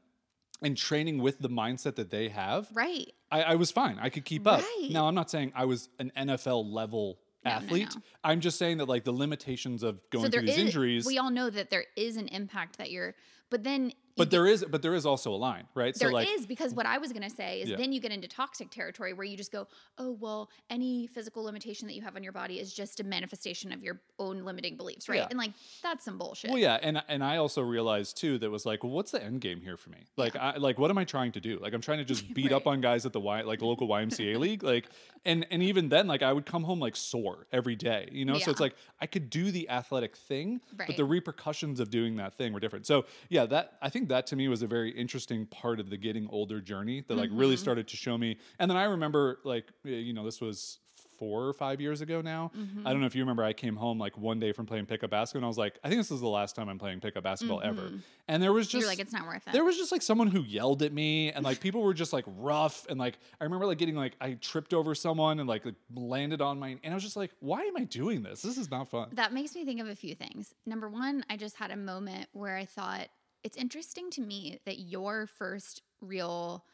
[0.63, 2.69] and training with the mindset that they have.
[2.75, 3.13] Right.
[3.31, 3.99] I, I was fine.
[4.01, 4.61] I could keep up.
[4.61, 4.89] Right.
[4.91, 7.89] Now, I'm not saying I was an NFL level No, no, athlete.
[7.95, 8.03] no.
[8.25, 11.07] I'm just saying that like the limitations of going so through these is- injuries.
[11.07, 13.15] We all know that there is an impact that you're,
[13.51, 15.95] but then but there is, but there is also a line, right?
[15.95, 17.77] There so is because what I was going to say is Yeah.
[17.77, 21.87] then you get into toxic territory where you just go, oh, well, any physical limitation
[21.87, 25.09] that you have on your body is just a manifestation of your own limiting beliefs,
[25.09, 25.19] right?
[25.19, 25.27] Yeah.
[25.31, 26.51] And like, that's some bullshit.
[26.51, 29.41] well, yeah, and and I also realized too that was like, well, what's the end
[29.41, 30.07] game here for me?
[30.17, 31.59] Like, I like, what am I trying to do?
[31.61, 34.37] Like, I'm trying to just beat up on guys at the y like local YMCA
[34.41, 34.89] league, like,
[35.25, 38.39] and and even then, like, I would come home like sore every day, you know.
[38.39, 42.35] So it's like I could do the athletic thing, but the repercussions of doing that
[42.35, 42.87] thing were different.
[42.87, 45.97] So yeah, that I think that to me was a very interesting part of the
[45.97, 47.39] getting older journey that like Mm-hmm.
[47.39, 48.39] really started to show me.
[48.59, 50.79] And then I remember like you know this was
[51.19, 52.53] four or five years ago now.
[52.57, 52.87] Mm-hmm.
[52.87, 53.43] I don't know if you remember.
[53.43, 55.89] I came home like one day from playing pickup basketball, and I was like, I
[55.89, 57.91] think this is the last time I'm playing pickup basketball ever.
[58.29, 58.81] And there was just Mm-hmm.
[58.83, 59.53] You're like, it's not worth it.
[59.53, 62.25] there was just like someone who yelled at me and like people were just like
[62.29, 65.75] rough and like I remember like getting like I tripped over someone and like, like
[65.93, 68.41] landed on my and I was just like why am I doing this?
[68.43, 69.09] This is not fun.
[69.15, 70.55] that makes me think of a few things.
[70.67, 73.09] Number one, I just had a moment where I thought
[73.45, 76.65] it's interesting to me that your first real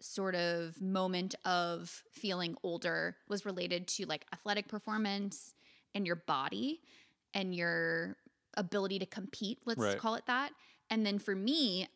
[0.00, 5.54] sort of moment of feeling older was related to like athletic performance
[5.94, 6.80] and your body
[7.32, 8.16] and your
[8.56, 9.98] ability to compete, let's Right.
[9.98, 10.52] call it that.
[10.90, 11.88] And then for me,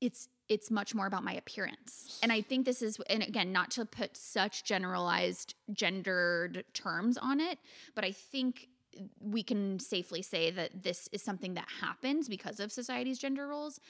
[0.00, 2.18] it's it's much more about my appearance.
[2.22, 7.40] And I think this is and again, not to put such generalized gendered terms on
[7.40, 7.58] it,
[7.94, 8.68] but I think
[9.20, 13.80] we can safely say that this is something that happens because of society's gender roles.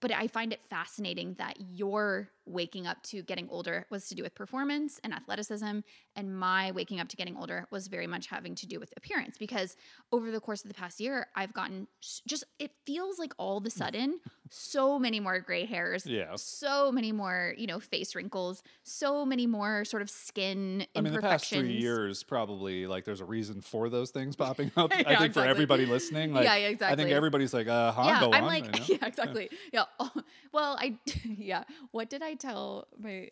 [0.00, 4.22] But I find it fascinating that your waking up to getting older was to do
[4.22, 5.80] with performance and athleticism,
[6.16, 9.36] and my waking up to getting older was very much having to do with appearance.
[9.38, 9.76] Because
[10.12, 11.86] over the course of the past year, I've gotten
[12.26, 16.36] just, it feels like all of a sudden, so many more gray hairs, Yeah.
[16.36, 21.12] so many more, you know, face wrinkles, so many more sort of skin I mean,
[21.12, 24.92] the past three years, probably like there's a reason for those things popping up.
[24.92, 27.04] I Yeah, think for everybody listening, like Yeah, I exactly.
[27.04, 28.48] think everybody's like, uh, huh, yeah, go I'm on.
[28.48, 28.86] like, you know?
[29.00, 29.48] yeah, exactly.
[29.72, 29.84] Yeah.
[30.52, 31.64] Well, I, yeah.
[31.90, 33.30] What did I tell my?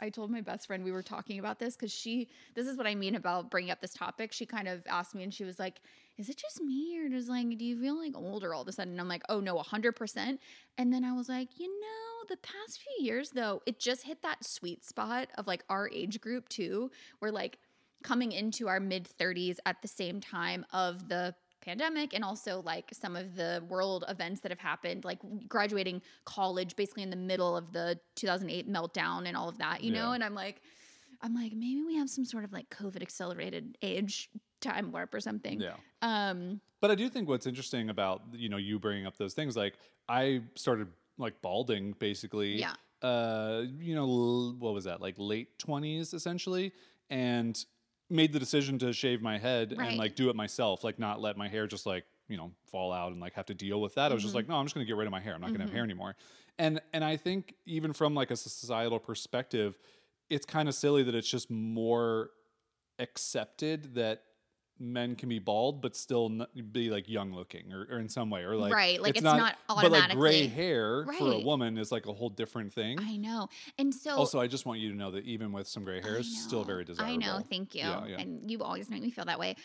[0.00, 2.28] I told my best friend we were talking about this because she.
[2.54, 4.32] This is what I mean about bringing up this topic.
[4.32, 5.80] She kind of asked me, and she was like,
[6.18, 8.72] "Is it just me, or does like, do you feel like older all of a
[8.72, 10.40] sudden?" And I'm like, "Oh no, hundred percent."
[10.78, 14.22] And then I was like, you know, the past few years though, it just hit
[14.22, 17.58] that sweet spot of like our age group too, where like
[18.02, 22.90] coming into our mid 30s at the same time of the pandemic and also like
[22.92, 27.56] some of the world events that have happened like graduating college basically in the middle
[27.56, 30.60] of the 2008 meltdown and all of that you know and i'm like
[31.22, 35.20] i'm like maybe we have some sort of like covid accelerated age time warp or
[35.20, 35.74] something yeah.
[36.02, 39.56] um But I do think what's interesting about you know you bringing up those things,
[39.56, 39.72] like
[40.06, 42.58] I started like balding basically.
[42.58, 42.74] Yeah.
[43.00, 45.00] Uh, you know, what was that?
[45.00, 46.72] Like late twenties essentially,
[47.08, 47.56] and
[48.10, 49.88] made the decision to shave my head Right.
[49.88, 52.92] and like do it myself, like not let my hair just like you know fall
[52.92, 54.10] out and like have to deal with that.
[54.10, 54.38] I was just mm-hmm.
[54.38, 55.34] like, no, I'm just going to get rid of my hair.
[55.34, 55.90] I'm not going to have hair mm-hmm.
[55.90, 56.16] anymore.
[56.58, 59.78] And and I think even from like a societal perspective,
[60.30, 62.30] it's kind of silly that it's just more
[62.98, 64.22] accepted that
[64.78, 66.28] men can be bald but still
[66.72, 69.56] be like young looking or, or in some way or like Right, like, it's not
[69.68, 73.16] but like gray automatically- hair for a woman is like a whole different thing I
[73.16, 73.48] know.
[73.78, 76.16] And so also i just want you to know that even with some gray hair
[76.16, 77.40] it's still very desirable I know.
[77.48, 77.82] Thank you.
[77.82, 78.20] Yeah, yeah.
[78.20, 79.56] And you always make me feel that way.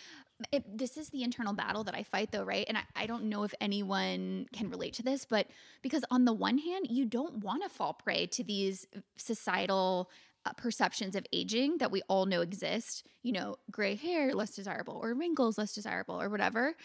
[0.53, 2.63] It, this is the internal battle that I fight, though, right?
[2.69, 5.47] And I, I don't know if anyone can relate to this, but
[5.81, 10.09] because on the one hand, you don't want to fall prey to these societal
[10.45, 13.05] uh, perceptions of aging that we all know exist.
[13.23, 16.75] You know, gray hair less desirable, or wrinkles less desirable, or whatever.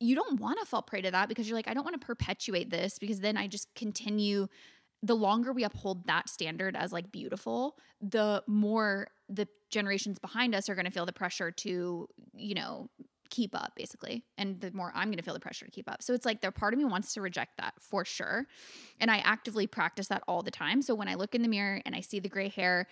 [0.00, 2.06] You don't want to fall prey to that because you're like, I don't want to
[2.06, 4.46] perpetuate this because then I just continue
[5.02, 10.68] the longer we uphold that standard as like beautiful, the more the generations behind us
[10.68, 12.88] are going to feel the pressure to, you know,
[13.30, 14.24] keep up basically.
[14.36, 16.02] And the more I'm going to feel the pressure to keep up.
[16.02, 18.46] So it's like the part of me wants to reject that for sure.
[19.00, 20.82] And I actively practice that all the time.
[20.82, 22.86] So when I look in the mirror and I see the gray hair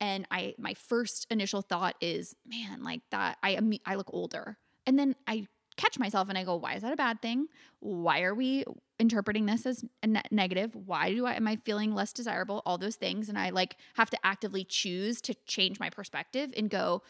[0.00, 4.58] and I my first initial thought is, man, like that I I look older.
[4.86, 7.46] And then I catch myself and I go, why is that a bad thing?
[7.80, 8.64] Why are we
[8.98, 10.74] interpreting this as a ne- negative?
[10.74, 12.62] Why do I am I feeling less desirable?
[12.66, 16.68] All those things and I like have to actively choose to change my perspective and
[16.68, 17.02] go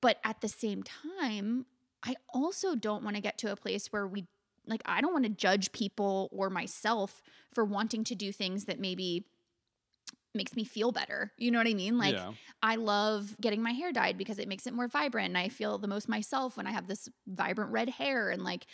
[0.00, 1.66] but at the same time,
[2.04, 4.26] I also don't want to get to a place where we
[4.66, 8.80] like I don't want to judge people or myself for wanting to do things that
[8.80, 9.26] maybe
[10.34, 11.32] makes me feel better.
[11.38, 11.98] You know what I mean?
[11.98, 12.32] Like yeah
[12.62, 15.78] I love getting my hair dyed because it makes it more vibrant and I feel
[15.78, 18.66] the most myself when I have this vibrant red hair and like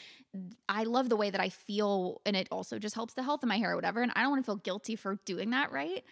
[0.69, 3.49] I love the way that I feel and it also just helps the health of
[3.49, 6.05] my hair or whatever and I don't want to feel guilty for doing that, right?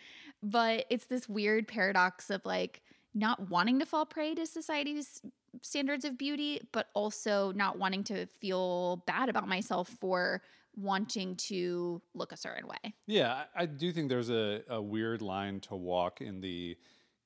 [0.42, 2.82] But it's this weird paradox of like
[3.14, 5.22] not wanting to fall prey to society's
[5.62, 10.42] standards of beauty but also not wanting to feel bad about myself for
[10.76, 12.94] wanting to look a certain way.
[13.06, 16.76] Yeah, I, I do think there's a, a weird line to walk in the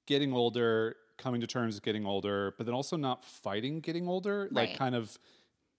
[0.06, 4.48] getting older, coming to terms with getting older, but then also not fighting getting older,
[4.50, 5.16] like kind of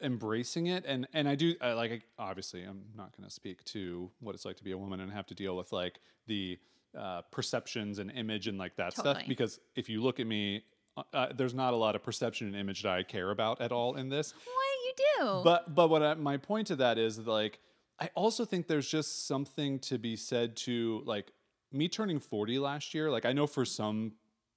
[0.01, 0.85] embracing it.
[0.87, 4.45] And and I do I, like obviously I'm not going to speak to what it's
[4.45, 6.57] like to be a woman and have to deal with like the
[6.97, 10.63] uh, perceptions and image and like that stuff because if you look at me.
[10.97, 13.71] Uh, uh, there's not a lot of perception and image that I care about at
[13.71, 14.33] all in this.
[14.33, 15.41] What you do?
[15.43, 17.59] But but what I, my point to that is like
[17.99, 21.31] I also think there's just something to be said to like
[21.71, 23.09] me turning 40 last year.
[23.11, 24.13] Like I know for some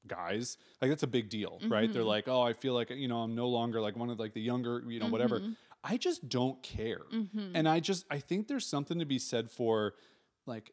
[0.06, 1.92] guys like that's a big deal, right?
[1.92, 4.32] They're like, "Oh, I feel like you know, I'm no longer like one of like
[4.34, 5.40] the younger, you know, whatever."
[5.84, 7.02] I just don't care.
[7.56, 9.94] And I just I think there's something to be said for
[10.46, 10.72] like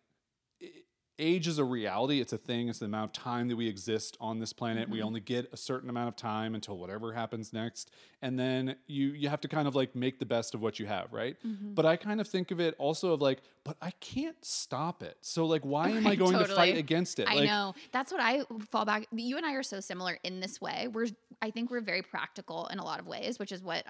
[1.19, 2.19] age is a reality.
[2.19, 2.69] It's a thing.
[2.69, 4.89] It's the amount of time that we exist on this planet.
[4.89, 5.07] We mm-hmm.
[5.07, 7.91] only get a certain amount of time until whatever happens next.
[8.21, 10.85] And then you you have to kind of like make the best of what you
[10.85, 11.37] have right?
[11.45, 11.73] Mm-hmm.
[11.73, 15.17] But i kind of think of it also of like but i can't stop it.
[15.21, 17.27] So like why am i going to fight against it?
[17.29, 17.73] I like know.
[17.91, 19.07] That's what I fall back.
[19.11, 20.87] You and I are so similar in this way.
[20.91, 21.07] We're
[21.41, 23.85] I think we're very practical in a lot of ways, which is what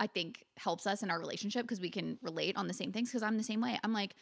[0.00, 3.10] I think helps us in our relationship because we can relate on the same things.
[3.10, 3.78] Because I'm the same way.
[3.84, 4.14] I'm like,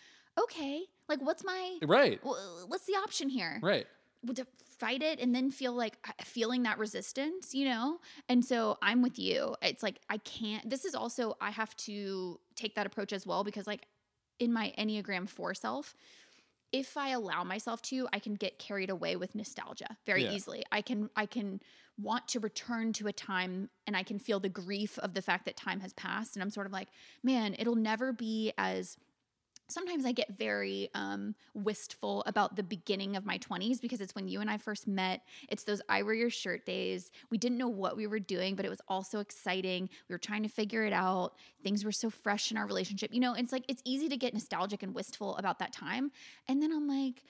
[0.44, 3.58] okay, like what's my right what's the option here?
[3.62, 3.86] right
[4.34, 4.46] to
[4.78, 7.98] fight it and then feel like feeling that resistance, you know?
[8.28, 9.54] And so I'm with you.
[9.62, 13.44] It's like I can't this is also I have to take that approach as well
[13.44, 13.86] because like
[14.38, 15.94] in my Enneagram 4 self,
[16.72, 20.32] if I allow myself to, I can get carried away with nostalgia very Yeah.
[20.32, 20.64] easily.
[20.70, 21.60] I can I can
[22.00, 25.44] want to return to a time and I can feel the grief of the fact
[25.46, 26.88] that time has passed and I'm sort of like,
[27.24, 28.96] man, it'll never be as
[29.68, 34.26] sometimes I get very um, wistful about the beginning of my 20s because it's when
[34.28, 35.22] you and I first met.
[35.48, 37.10] It's those I wear your shirt days.
[37.30, 39.88] We didn't know what we were doing, but it was also exciting.
[40.08, 41.34] We were trying to figure it out.
[41.62, 43.12] Things were so fresh in our relationship.
[43.12, 46.10] You know, it's like it's easy to get nostalgic and wistful about that time.
[46.48, 47.22] And then I'm like,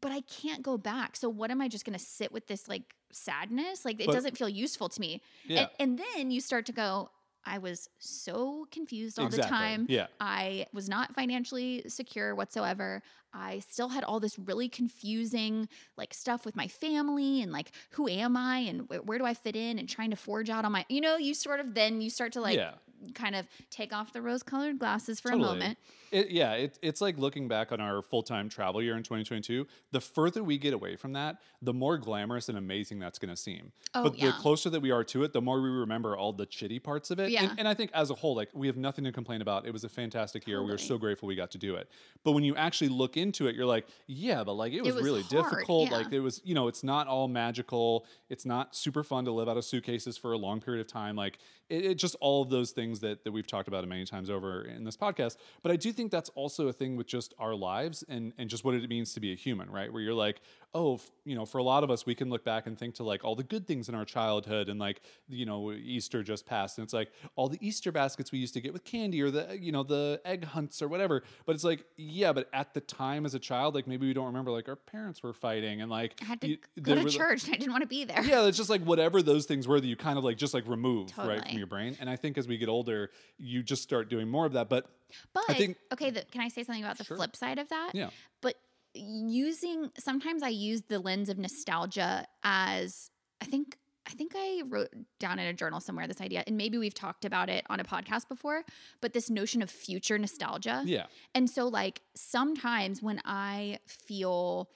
[0.00, 1.14] but I can't go back.
[1.16, 3.84] So what am I just going to sit with this like sadness?
[3.84, 5.20] Like it But- doesn't feel useful to me.
[5.46, 7.10] yeah And, and then you start to go,
[7.44, 9.86] I was so confused all exactly the time.
[9.88, 13.02] yeah I was not financially secure whatsoever.
[13.34, 18.08] I still had all this really confusing like stuff with my family and like who
[18.08, 20.72] am I and wh- where do I fit in and trying to forge out on
[20.72, 22.72] my you know you sort of then you start to like yeah
[23.14, 25.48] kind of take off the rose colored glasses for Totally.
[25.48, 25.78] a moment.
[26.12, 29.66] It, yeah, it, it's like looking back on our full time travel year in 2022.
[29.92, 33.36] The further we get away from that, the more glamorous and amazing that's going to
[33.36, 33.72] seem.
[33.94, 34.26] Oh, but yeah.
[34.26, 37.10] the closer that we are to it, the more we remember all the chitty parts
[37.10, 37.30] of it.
[37.30, 37.44] Yeah.
[37.44, 39.66] And, and I think as a whole, like we have nothing to complain about.
[39.66, 40.62] It was a fantastic year.
[40.62, 41.88] We were so grateful we got to do it.
[42.24, 45.04] But when you actually look into it, you're like, yeah, but like it was, was
[45.04, 45.90] really hard, difficult.
[45.90, 45.96] yeah.
[45.96, 48.04] Like it was, you know, it's not all magical.
[48.28, 51.16] It's not super fun to live out of suitcases for a long period of time.
[51.16, 51.38] Like
[51.70, 54.28] it, it just all of those things things that, that we've talked about many times
[54.28, 55.36] over in this podcast.
[55.62, 58.64] But I do think that's also a thing with just our lives and, and just
[58.64, 59.90] what it means to be a human, right?
[59.92, 60.40] Where you're like,
[60.74, 62.94] oh, f- you know, for a lot of us, we can look back and think
[62.94, 66.46] to like all the good things in our childhood and like, you know, Easter just
[66.46, 66.78] passed.
[66.78, 69.58] And it's like all the Easter baskets we used to get with candy or the,
[69.60, 71.24] you know, the egg hunts or whatever.
[71.44, 74.26] But it's like, yeah, but at the time as a child, like maybe we don't
[74.26, 77.44] remember like our parents were fighting and like I had to you- go to church.
[77.44, 78.22] and I didn't want to be there.
[78.24, 80.66] yeah, it's just like whatever those things were that you kind of like just like
[80.66, 81.98] remove right from your brain.
[82.00, 84.70] And I think as we get older, you just start doing more of that.
[84.70, 84.86] But
[85.34, 87.18] But I think- okay, the, can I say something about the Sure.
[87.18, 87.90] flip side of that?
[87.92, 88.08] yeah,
[88.40, 88.56] But
[88.94, 94.90] using sometimes I use the lens of nostalgia as I think I think I wrote
[95.20, 97.84] down in a journal somewhere this idea, and maybe we've talked about it on a
[97.84, 98.64] podcast before,
[99.00, 100.82] but this notion of future nostalgia.
[100.84, 104.70] yeah, And so, like, sometimes when I feel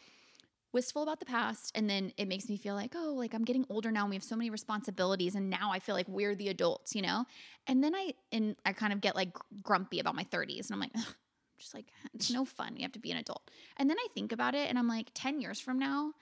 [0.73, 3.67] wistful about the past, and then it makes me feel like, oh, like I'm getting
[3.69, 6.49] older now and we have so many responsibilities, and now I feel like we're the
[6.49, 7.25] adults, you know?
[7.67, 10.81] And then I, and I kind of get like grumpy about my 30s, and I'm
[10.81, 11.15] like, "Ugh,
[11.59, 12.77] just like, it's no fun.
[12.77, 13.51] You have to be an adult.
[13.77, 16.13] And then I think about it, and I'm like, 10 years from now,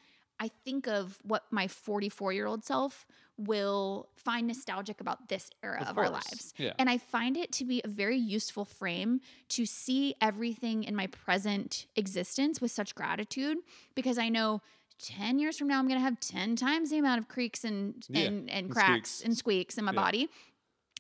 [0.41, 5.81] I think of what my 44 year old self will find nostalgic about this era
[5.83, 6.55] Of of, our lives.
[6.57, 6.73] Yeah.
[6.79, 9.21] And I find it to be a very useful frame
[9.51, 13.59] to see everything in my present existence with such gratitude
[13.95, 14.61] because I know
[15.01, 18.05] 10 years from now I'm going to have 10 times the amount of creaks and
[18.09, 19.25] Yeah, and, and and cracks squeaks.
[19.25, 20.01] and squeaks in my Yeah.
[20.01, 20.29] body.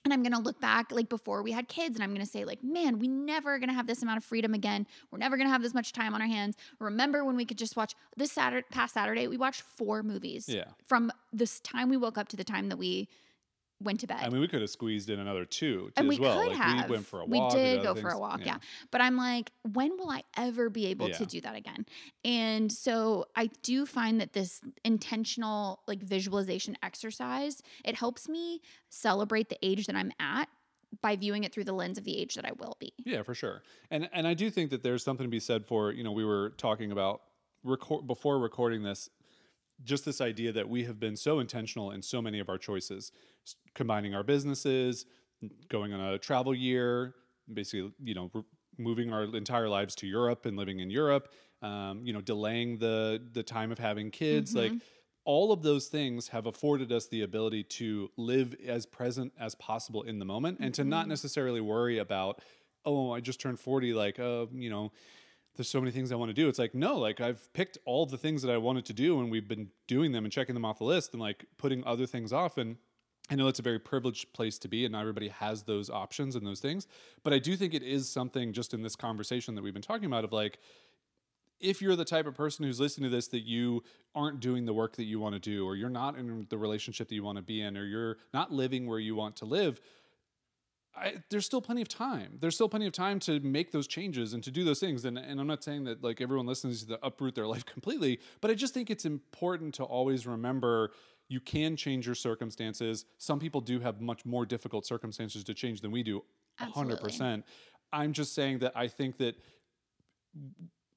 [0.05, 2.31] And I'm going to look back like before we had kids and I'm going to
[2.31, 4.87] say like, man, we never going to have this amount of freedom again.
[5.11, 6.57] We're never going to have this much time on our hands.
[6.79, 10.64] Remember when we could just watch this Saturday past Saturday, we watched four movies yeah.
[10.87, 13.09] from this time we woke up to the time that we
[13.81, 14.19] went to bed.
[14.21, 16.39] I mean, we could have squeezed in another two and as we well.
[16.41, 16.89] could like have.
[16.89, 17.53] we went for a walk.
[17.53, 18.59] We did go for a walk, yeah.
[18.91, 21.19] But I'm like, when will I ever be able Yeah.
[21.19, 21.85] to do that again?
[22.25, 28.61] And so I do find that this intentional like visualization exercise, it helps me
[28.91, 30.49] celebrate the age that I'm at
[31.03, 32.93] by viewing it through the lens of the age that I will be.
[33.05, 33.63] Yeah, for sure.
[33.91, 36.25] And and I do think that there's something to be said for, you know, we
[36.25, 37.23] were talking about
[37.65, 39.11] record before recording this
[39.83, 43.13] just this idea that we have been so intentional in so many of our choices,
[43.75, 45.07] combining our businesses,
[45.69, 47.15] going on a travel year,
[47.53, 48.31] basically, you know,
[48.79, 51.33] moving our entire lives to Europe and living in Europe,
[51.63, 54.73] um, you know, delaying the the time of having kids, like
[55.25, 60.03] all of those things have afforded us the ability to live as present as possible
[60.03, 62.41] in the moment and to not necessarily worry about
[62.85, 64.93] oh i just turned 40 like uh you know
[65.57, 68.07] there's so many things i want to do it's like no like i've picked all
[68.07, 70.64] the things that i wanted to do and we've been doing them and checking them
[70.64, 72.77] off the list and like putting other things off and
[73.31, 76.37] I know it's a very privileged place to be, and not everybody has those options
[76.37, 76.87] and those things.
[77.23, 80.05] But I do think it is something just in this conversation that we've been talking
[80.05, 80.59] about of like,
[81.61, 83.83] if you're the type of person who's listening to this that you
[84.14, 87.09] aren't doing the work that you want to do or you're not in the relationship
[87.09, 89.81] that you want to be in or you're not living where you want to live
[90.97, 92.39] I, there's still plenty of time.
[92.41, 95.05] There's still plenty of time to make those changes and to do those things.
[95.05, 98.51] And, and i'm not saying that like everyone listens to uproot their life completely but
[98.51, 100.93] i just think it's important to always remember
[101.29, 103.07] you can change your circumstances.
[103.17, 106.23] Some people do have much more difficult circumstances to change than we do
[106.61, 107.11] Absolutely.
[107.11, 107.43] 100%
[107.93, 109.37] i'm just saying that i think that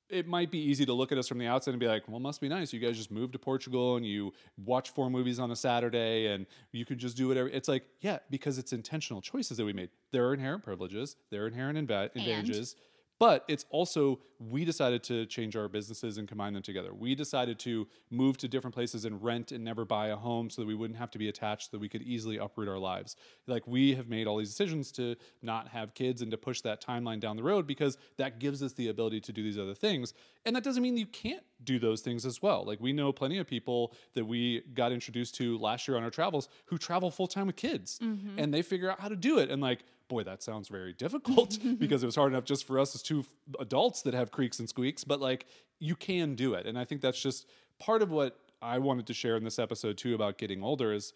[0.09, 2.17] it might be easy to look at us from the outside and be like, well,
[2.17, 2.71] it must be nice.
[2.71, 4.33] You guys just moved to Portugal and you
[4.65, 7.49] watch four movies on a Saturday and you could just do whatever.
[7.49, 9.89] It's like, yeah, because it's intentional choices that we made.
[10.11, 12.75] There are inherent privileges, there are inherent inva- advantages.
[13.19, 16.93] But it's also, we decided to change our businesses and combine them together.
[16.93, 20.61] We decided to move to different places and rent and never buy a home so
[20.61, 23.15] that we wouldn't have to be attached, so that we could easily uproot our lives.
[23.47, 26.83] Like, we have made all these decisions to not have kids and to push that
[26.83, 30.13] timeline down the road because that gives us the ability to do these other things.
[30.45, 32.63] And that doesn't mean you can't do those things as well.
[32.63, 36.11] Like, we know plenty of people that we got introduced to last year on our
[36.11, 38.37] travels who travel full time with kids mm-hmm.
[38.37, 39.49] and they figure out how to do it.
[39.49, 42.95] And, like, boy, that sounds very difficult because it was hard enough just for us
[42.95, 43.25] as two f-
[43.59, 45.45] adults that have creaks and squeaks, but like
[45.79, 46.65] you can do it.
[46.65, 47.47] And I think that's just
[47.79, 51.13] part of what I wanted to share in this episode too about getting older is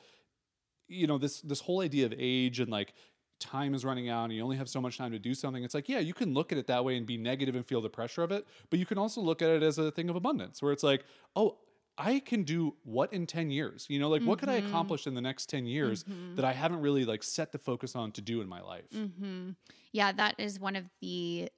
[0.88, 2.94] you know this this whole idea of age and like
[3.40, 5.74] time is running out and you only have so much time to do something it's
[5.74, 7.90] like yeah you can look at it that way and be negative and feel the
[7.90, 10.62] pressure of it but you can also look at it as a thing of abundance
[10.62, 11.04] where it's like
[11.36, 11.58] oh
[11.98, 13.88] I can do what in 10 years?
[13.90, 16.82] You know, like what could I accomplish in the next 10 years that I haven't
[16.82, 18.90] really like set the focus on to do in my life?
[18.92, 19.52] hmm
[19.94, 21.50] Yeah, that is one of the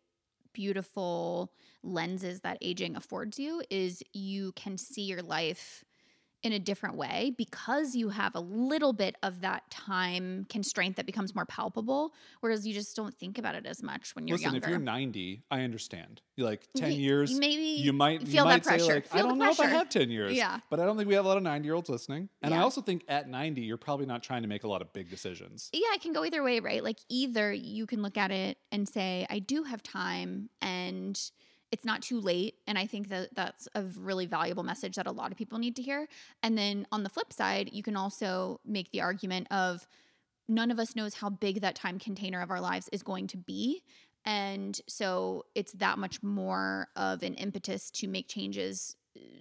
[0.54, 5.84] beautiful lenses that aging affords you is you can see your life
[6.44, 11.06] in a different way because you have a little bit of that time constraint that
[11.06, 14.52] becomes more palpable whereas you just don't think about it as much when you're Listen,
[14.54, 16.22] younger if you're 90, I understand.
[16.36, 17.38] You're like 10 Y- years.
[17.40, 18.94] maybe you might feel you that might say pressure.
[18.96, 20.34] like, I Feel the don't know if I have 10 years.
[20.34, 20.60] Yeah.
[20.70, 22.30] But I don't think we have a lot of 90 year olds listening.
[22.42, 24.92] And I also think at 90, you're probably not trying to make a lot of
[24.94, 25.70] big decisions.
[25.74, 26.84] yeah, it can go either way, right?
[26.84, 31.20] Like either you can look at it and say, I do have time and
[31.74, 32.54] it's not too late.
[32.68, 35.76] And I think that that's a really valuable message that a lot of people need
[35.78, 36.08] to hear.
[36.44, 39.88] And then on the flip side, you can also make the argument of
[40.48, 43.38] none of us knows how big that time container of our lives is going to
[43.38, 43.82] be.
[44.24, 48.96] And so it's that much more of an impetus to make changes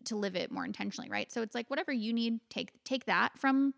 [0.07, 1.31] to live it more intentionally, right?
[1.31, 3.75] So it's like whatever you need, take take that from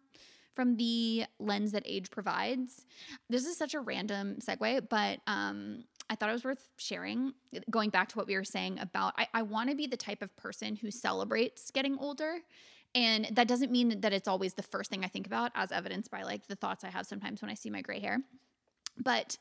[0.54, 2.86] from the lens that age provides.
[3.28, 7.32] This is such a random segue, but um, I thought it was worth sharing.
[7.70, 10.22] Going back to what we were saying about, I, I want to be the type
[10.22, 12.38] of person who celebrates getting older.
[12.94, 16.10] And that doesn't mean that it's always the first thing I think about, as evidenced
[16.10, 18.18] by like the thoughts I have sometimes when I see my gray hair.
[19.02, 19.36] But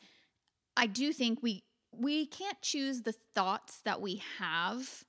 [0.75, 1.63] I do think we
[1.95, 5.03] we can't choose the thoughts that we have,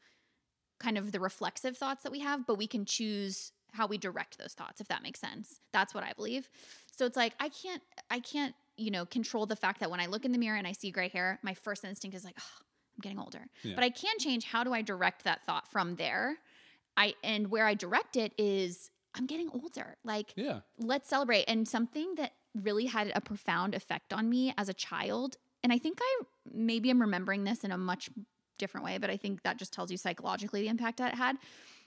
[0.78, 4.38] kind of the reflexive thoughts that we have, but we can choose how we direct
[4.38, 5.60] those thoughts if that makes sense.
[5.72, 6.50] That's what I believe.
[6.94, 10.06] So it's like I can't I can't, you know, control the fact that when I
[10.06, 12.62] look in the mirror and I see gray hair, my first instinct is like, oh,
[12.96, 13.46] I'm getting older.
[13.62, 13.74] Yeah.
[13.74, 16.36] But I can change how do I direct that thought from there?
[16.96, 19.96] I and where I direct it is I'm getting older.
[20.04, 20.60] Like Yeah.
[20.78, 21.44] let's celebrate.
[21.48, 25.78] And something that really had a profound effect on me as a child, and I
[25.78, 26.22] think I
[26.52, 28.10] maybe I'm remembering this in a much
[28.58, 31.36] different way, but I think that just tells you psychologically the impact that it had.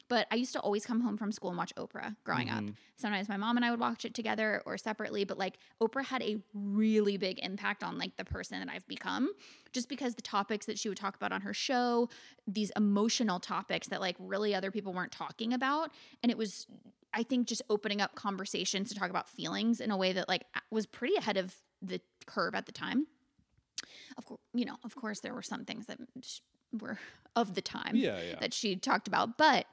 [0.10, 2.64] But I used to always come home from school and watch Oprah growing up.
[2.64, 2.76] Mhm.
[2.96, 6.22] Sometimes my mom and I would watch it together or separately, but like Oprah had
[6.24, 9.34] a really big impact on like the person that I've become
[9.74, 12.10] just because the topics that she would talk about on her show,
[12.48, 15.92] these emotional topics that like really other people weren't talking about.
[16.24, 16.68] And it was,
[17.14, 20.46] I think, just opening up conversations to talk about feelings in a way that like
[20.72, 23.08] was pretty ahead of the curve at the time.
[24.18, 26.40] Of course, you know, of course, there were some things that sh-
[26.80, 26.98] were
[27.36, 28.22] of the time Yeah.
[28.22, 28.40] Yeah.
[28.40, 29.68] that she talked about, but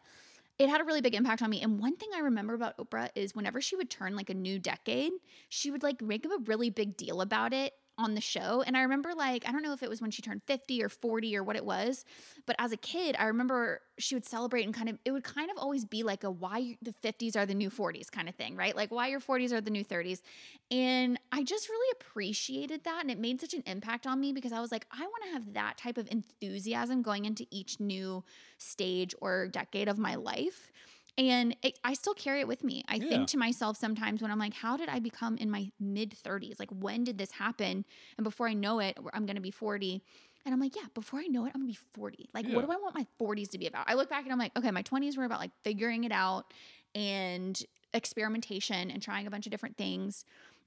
[0.58, 1.62] it had a really big impact on me.
[1.62, 4.58] And one thing I remember about Oprah is whenever she would turn like a new
[4.58, 5.12] decade,
[5.48, 8.62] she would like make a really big deal about it on the show.
[8.66, 10.88] And I remember like, I don't know if it was when she turned 50 or
[10.88, 12.04] 40 or what it was,
[12.46, 15.50] but as a kid, I remember she would celebrate and kind of, it would kind
[15.50, 18.56] of always be like a why the 50s are the new 40s kind of thing,
[18.56, 18.74] right?
[18.74, 20.22] Like why your 40s are the new 30s.
[20.70, 23.02] And I just really appreciated that.
[23.02, 25.30] And it made such an impact on me because I was like, I want to
[25.30, 28.24] have that type of enthusiasm going into each new
[28.58, 30.72] stage or decade of my life.
[31.16, 32.82] And it, I still carry it with me.
[32.88, 33.08] I Yeah.
[33.08, 36.58] think to myself sometimes when I'm like, how did I become in my mid 30s?
[36.58, 37.84] Like, when did this happen?
[38.18, 40.02] And before I know it, I'm going to be 40.
[40.44, 42.28] And I'm like, yeah, before I know it, I'm going to be 40.
[42.34, 42.54] Like, Yeah.
[42.54, 43.88] what do I want my 40s to be about?
[43.88, 46.52] I look back and I'm like, okay, my 20s were about like figuring it out
[46.94, 47.62] and
[47.92, 50.24] experimentation and trying a bunch of different things.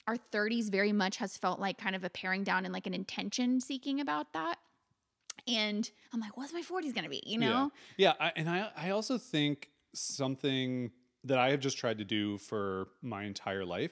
[0.07, 2.93] Our 30s very much has felt like kind of a paring down and like an
[2.93, 4.59] intention seeking about that.
[5.47, 7.23] And I'm like, what's my 40s going to be?
[7.25, 7.71] You know?
[7.97, 10.91] Yeah, I, and I I also think something
[11.23, 13.91] that I have just tried to do for my entire life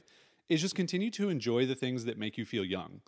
[0.49, 3.01] is just continue to enjoy the things that make you feel young.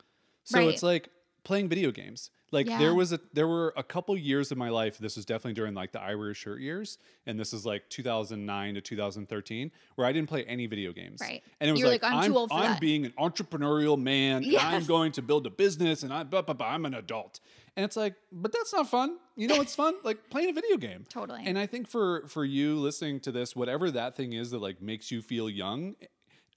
[0.43, 0.69] So Right.
[0.69, 1.09] it's like
[1.43, 2.29] playing video games.
[2.51, 2.77] Like Yeah.
[2.79, 4.97] there was a there were a couple years of my life.
[4.97, 9.71] This was definitely during like the IWearYourShirt years, and this is like 2009 to 2013,
[9.95, 11.19] where I didn't play any video games.
[11.21, 11.43] Right.
[11.59, 14.43] And it was like, like, I'm too old for I'm that." being an entrepreneurial man.
[14.45, 17.39] and I'm going to build a business, and I blah, blah, blah, I'm an adult.
[17.77, 19.17] And it's like, but that's not fun.
[19.35, 19.93] You know what's fun?
[20.03, 21.05] Like playing a video game.
[21.09, 21.43] Totally.
[21.45, 24.81] And I think for for you listening to this, whatever that thing is that like
[24.81, 25.95] makes you feel young,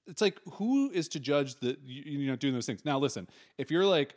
[0.07, 2.87] it's like who is to judge that you, you know doing those things?
[2.87, 4.15] Now listen, if you're like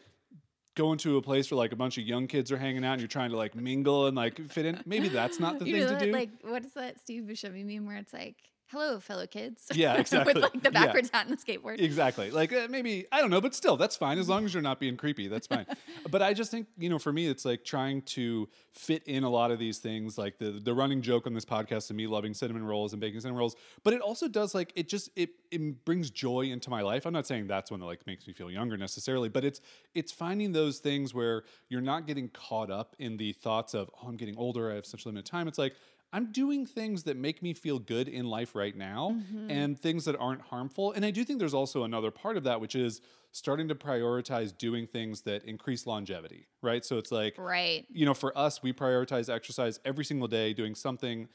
[0.76, 3.01] going to a place where like a bunch of young kids are hanging out and
[3.01, 5.93] you're trying to like mingle and like fit in, maybe that's not the you thing
[5.93, 6.12] know to do.
[6.14, 8.38] Like, what is that Steve Buscemi meme where it's like,
[8.74, 10.34] "Hello, fellow kids." Yeah, exactly.
[10.34, 10.86] With like the Yeah.
[10.86, 11.80] backwards hat and the skateboard.
[11.80, 12.32] Exactly.
[12.32, 14.80] Like uh, maybe I don't know, but still, that's fine as long as you're not
[14.80, 15.28] being creepy.
[15.28, 15.65] That's fine.
[16.11, 19.30] but I just think you know, for me, it's like trying to fit in a
[19.30, 20.17] lot of these things.
[20.17, 23.21] Like the the running joke on this podcast of me loving cinnamon rolls and baking
[23.21, 23.55] cinnamon rolls.
[23.84, 27.05] But it also does like it just it it brings joy into my life.
[27.05, 29.61] I'm not saying that's one that like makes me feel younger necessarily, but it's
[29.93, 34.07] it's finding those things where you're not getting caught up in the thoughts of oh,
[34.07, 34.71] I'm getting older.
[34.71, 35.47] I have such limited time.
[35.47, 35.76] It's like
[36.14, 39.18] I'm doing things that make me feel good in life right now
[39.49, 40.91] and things that aren't harmful.
[40.93, 43.01] And I do think there's also another part of that, which is
[43.32, 46.86] starting to prioritize doing things that increase longevity, right?
[46.86, 47.84] So it's like, Right.
[47.91, 51.28] you know, for us, we prioritize exercise every single day, doing something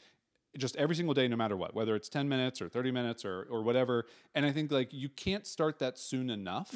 [0.57, 3.47] just every single day, no matter what, whether it's 10 minutes or 30 minutes or,
[3.51, 4.07] or whatever.
[4.35, 6.73] And I think like you can't start that soon enough.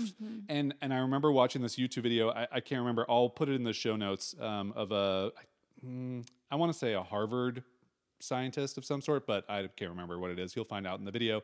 [0.48, 2.30] And, and I remember watching this YouTube video.
[2.30, 3.06] I, I can't remember.
[3.08, 5.32] I'll put it in the show notes um, of a,
[5.86, 7.62] mm, I want to say a Harvard
[8.22, 10.54] scientist of some sort, but I can't remember what it is.
[10.54, 11.42] You'll find out in the video.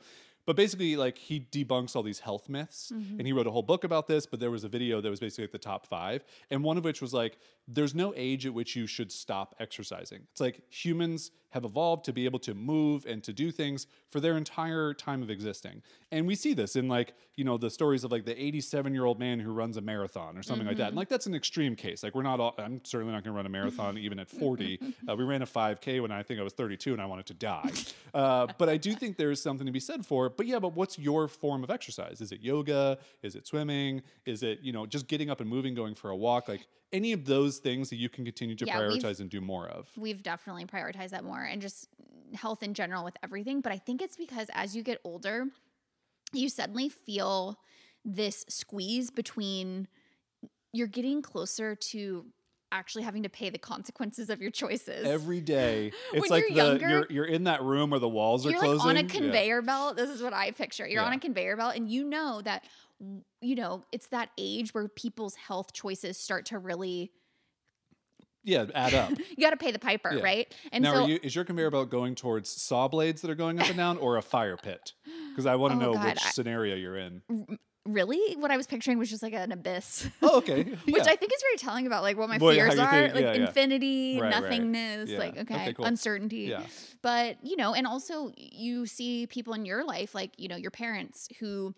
[0.48, 3.84] But basically, like he debunks all these health myths, and he wrote a whole book
[3.84, 4.24] about this.
[4.24, 6.84] But there was a video that was basically like the top five, and one of
[6.84, 7.36] which was like,
[7.66, 12.14] "There's no age at which you should stop exercising." It's like humans have evolved to
[12.14, 16.26] be able to move and to do things for their entire time of existing, and
[16.26, 19.20] we see this in like you know the stories of like the 87 year old
[19.20, 20.88] man who runs a marathon or something like that.
[20.88, 22.02] And like that's an extreme case.
[22.02, 22.54] Like we're not all.
[22.58, 24.80] I'm certainly not going to run a marathon even at 40.
[25.08, 27.34] Uh, we ran a 5K when I think I was 32 and I wanted to
[27.34, 27.70] die.
[28.14, 30.30] Uh, but I do think there is something to be said for.
[30.38, 32.22] But yeah, but what's your form of exercise?
[32.22, 32.96] Is it yoga?
[33.22, 34.02] Is it swimming?
[34.24, 36.48] Is it you know just getting up and moving, going for a walk?
[36.48, 39.68] Like any of those things that you can continue to Yeah, prioritize and do more
[39.68, 39.90] of.
[39.96, 41.88] we've definitely prioritized that more and just
[42.34, 43.60] health in general with everything.
[43.60, 45.46] But I think it's because as you get older,
[46.32, 47.58] you suddenly feel
[48.04, 49.88] this squeeze between
[50.72, 52.26] you're getting closer to
[52.72, 55.06] actually having to pay the consequences of your choices.
[55.06, 58.08] Every day, it's When like you're the younger, you're you're in that room where the
[58.08, 58.78] walls are closing.
[58.78, 59.06] like on a Yeah.
[59.08, 59.96] conveyor belt.
[59.96, 60.86] This is what I picture.
[60.86, 62.64] You're on a conveyor belt, and you know that
[63.40, 67.12] you know it's that age where people's health choices start to really
[68.44, 69.10] Yeah, add up.
[69.30, 70.22] you got to pay the piper, Yeah.
[70.22, 70.54] right?
[70.72, 73.34] And now, so are you, is your conveyor belt going towards saw blades that are
[73.34, 74.92] going up and down, or a fire pit?
[75.30, 77.22] Because I want to Oh, know God, which I- scenario you're in.
[77.94, 80.08] Really, what I was picturing was just like an abyss.
[80.22, 80.62] Oh, okay.
[80.84, 81.06] Which.
[81.06, 83.32] I think is very telling about like what my Boy, fears are, think- like yeah,
[83.34, 83.46] yeah.
[83.46, 84.42] infinity, Right, right.
[84.42, 85.18] nothingness, Yeah.
[85.18, 85.84] like okay, Okay, cool.
[85.86, 86.46] uncertainty.
[86.50, 86.62] Yeah.
[87.02, 90.70] But you know, and also you see people in your life, like you know, your
[90.70, 91.74] parents who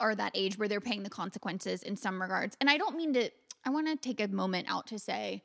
[0.00, 2.56] are that age where they're paying the consequences in some regards.
[2.60, 3.30] And I don't mean to.
[3.64, 5.42] I want to take a moment out to say,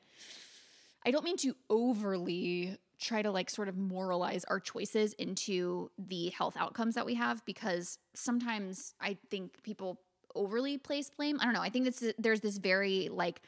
[1.05, 6.29] I don't mean to overly try to like sort of moralize our choices into the
[6.29, 9.99] health outcomes that we have because sometimes I think people
[10.35, 11.39] overly place blame.
[11.39, 11.61] I don't know.
[11.61, 13.41] I think this there's this very like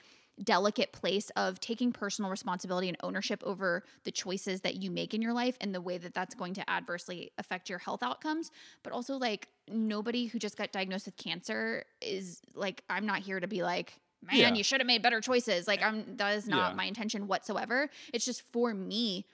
[0.44, 5.22] delicate place of taking personal responsibility and ownership over the choices that you make in
[5.22, 8.50] your life and the way that that's going to adversely affect your health outcomes
[8.82, 13.40] but also like nobody who just got diagnosed with cancer is like i'm not here
[13.40, 13.94] to be like
[14.24, 14.54] man Yeah.
[14.54, 16.76] you should have made better choices like i'm that is not Yeah.
[16.76, 19.26] my intention whatsoever it's just for me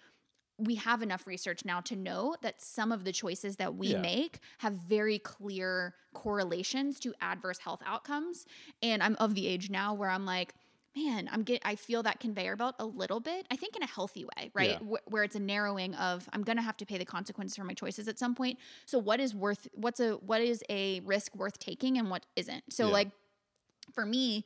[0.59, 4.01] we have enough research now to know that some of the choices that we Yeah.
[4.01, 8.45] make have very clear correlations to adverse health outcomes
[8.81, 10.55] and i'm of the age now where i'm like
[10.95, 13.87] man i'm get i feel that conveyor belt a little bit i think in a
[13.87, 14.77] healthy way right Yeah.
[14.79, 17.63] Wh- where it's a narrowing of i'm going to have to pay the consequences for
[17.63, 21.35] my choices at some point so what is worth what's a what is a risk
[21.35, 22.93] worth taking and what isn't so Yeah.
[22.93, 23.11] like
[23.93, 24.43] for me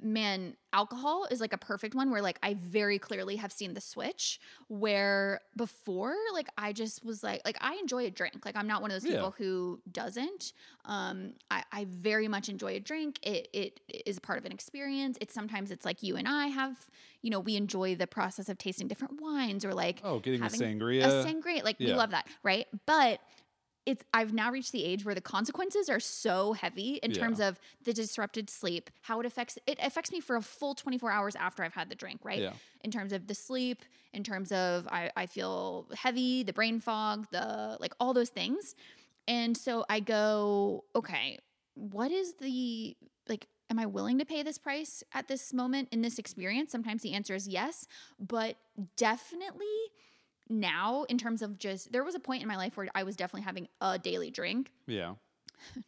[0.00, 3.80] man alcohol is like a perfect one where like i very clearly have seen the
[3.80, 4.38] switch
[4.68, 8.44] where before like i just was like like i enjoy a drink.
[8.44, 9.16] Like i'm not one of those Yeah.
[9.16, 10.52] people who doesn't.
[10.84, 13.18] Um I, I very much enjoy a drink.
[13.22, 15.18] It it is part of an experience.
[15.20, 16.76] It's sometimes it's like you and i have
[17.22, 20.46] you know we enjoy the process of tasting different wines or like Oh, getting a
[20.46, 21.02] sangria.
[21.04, 21.64] a sangria.
[21.64, 22.66] like we love that right?
[22.86, 23.20] But
[23.90, 27.18] it's I've now reached the age where the consequences are so heavy in Yeah.
[27.18, 31.10] terms of the disrupted sleep, how it affects it affects me for a full 24
[31.10, 32.40] hours after I've had the drink, right?
[32.40, 32.52] Yeah.
[32.82, 33.82] In terms of the sleep,
[34.12, 38.76] in terms of I, I feel heavy, the brain fog, the like all those things.
[39.26, 41.38] And so I go, okay,
[41.74, 42.96] what is the
[43.28, 46.70] like am I willing to pay this price at this moment in this experience?
[46.70, 47.86] Sometimes the answer is yes,
[48.18, 48.56] but
[48.96, 49.66] definitely
[50.50, 53.16] now in terms of just there was a point in my life where I was
[53.16, 55.14] definitely having a daily drink, yeah.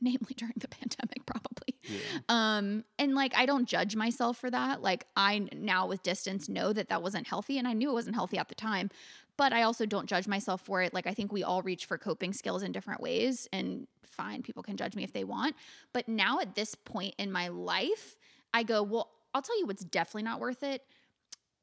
[0.01, 1.77] namely during the pandemic probably.
[1.85, 1.99] Yeah.
[2.29, 4.83] Um and like I don't judge myself for that.
[4.83, 8.15] Like I now with distance know that that wasn't healthy and I knew it wasn't
[8.15, 8.91] healthy at the time,
[9.37, 10.95] but I also don't judge myself for it.
[10.95, 14.63] Like I think we all reach for coping skills in different ways and fine, people
[14.63, 15.57] can judge me if they want.
[15.93, 18.17] But now at this point in my life,
[18.55, 20.83] I go, well, I'll tell you what's definitely not worth it.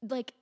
[0.02, 0.34] Like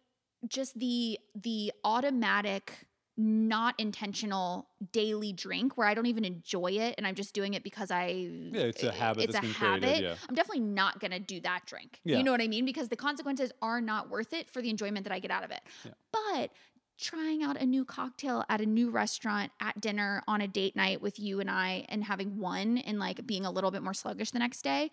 [0.48, 2.74] just the the automatic
[3.20, 7.64] not intentional daily drink where I don't even enjoy it and I'm just doing it
[7.64, 8.10] because I
[8.54, 10.04] Yeah, it's a habit It's a been created, habit.
[10.04, 10.16] yeah.
[10.30, 12.00] I'm definitely not gonna do that drink.
[12.06, 12.18] Yeah.
[12.18, 12.64] You know what I mean?
[12.64, 15.50] Because the consequences are not worth it for the enjoyment that I get out of
[15.50, 15.62] it.
[15.84, 15.92] Yeah.
[16.12, 16.52] But
[17.00, 21.02] trying out a new cocktail at a new restaurant at dinner on a date night
[21.02, 24.30] with you and I and having one and like being a little bit more sluggish
[24.32, 24.92] the next day,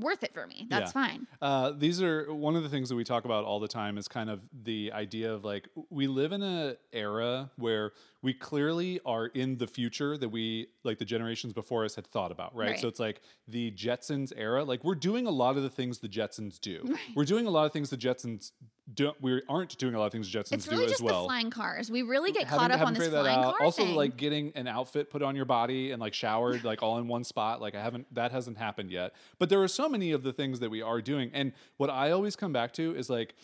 [0.00, 0.66] worth it for me.
[0.68, 1.06] That's Yeah.
[1.06, 1.26] fine.
[1.40, 4.08] Uh, these are one of the things that we talk about all the time is
[4.08, 7.92] kind of the idea of like we live in an era where
[8.22, 12.30] we clearly are in the future that we like the generations before us had thought
[12.32, 12.70] about, right?
[12.72, 12.78] Right.
[12.80, 14.64] So it's like the Jetsons era.
[14.64, 16.96] Like we're doing a lot of the things the Jetsons do.
[17.14, 18.52] We're doing a lot of things the Jetsons
[18.94, 19.12] do.
[19.20, 21.22] We aren't doing a lot of things Jetsons It's do really as just well.
[21.22, 21.90] the flying cars.
[21.90, 23.56] We really get Haven't- caught up on this flying out.
[23.56, 23.94] car Also, thing.
[23.96, 27.24] like getting an outfit put on your body and like showered like all in one
[27.24, 27.60] spot.
[27.60, 29.14] Like I haven't that hasn't happened yet.
[29.38, 31.30] But there are so many of the things that we are doing.
[31.34, 33.34] And what I always come back to is like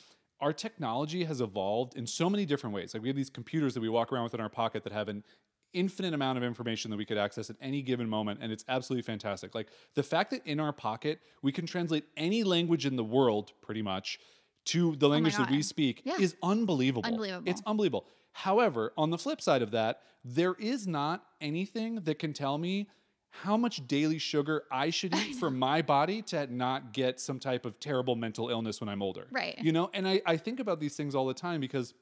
[0.40, 2.92] our technology has evolved in so many different ways.
[2.92, 5.08] Like we have these computers that we walk around with in our pocket that have
[5.08, 5.24] an
[5.72, 9.02] infinite amount of information that we could access at any given moment and it's absolutely
[9.02, 9.54] fantastic.
[9.54, 13.52] Like the fact that in our pocket we can translate any language in the world
[13.60, 14.18] pretty much
[14.66, 16.16] to the language that we speak Yeah.
[16.18, 17.06] is unbelievable.
[17.06, 17.48] Unbelievable.
[17.50, 18.06] It's unbelievable.
[18.32, 22.88] However, on the flip side of that, there is not anything that can tell me
[23.30, 27.64] how much daily sugar I should eat for my body to not get some type
[27.66, 29.26] of terrible mental illness when I'm older.
[29.30, 29.56] Right.
[29.60, 31.94] You know, and I, I think about these things all the time because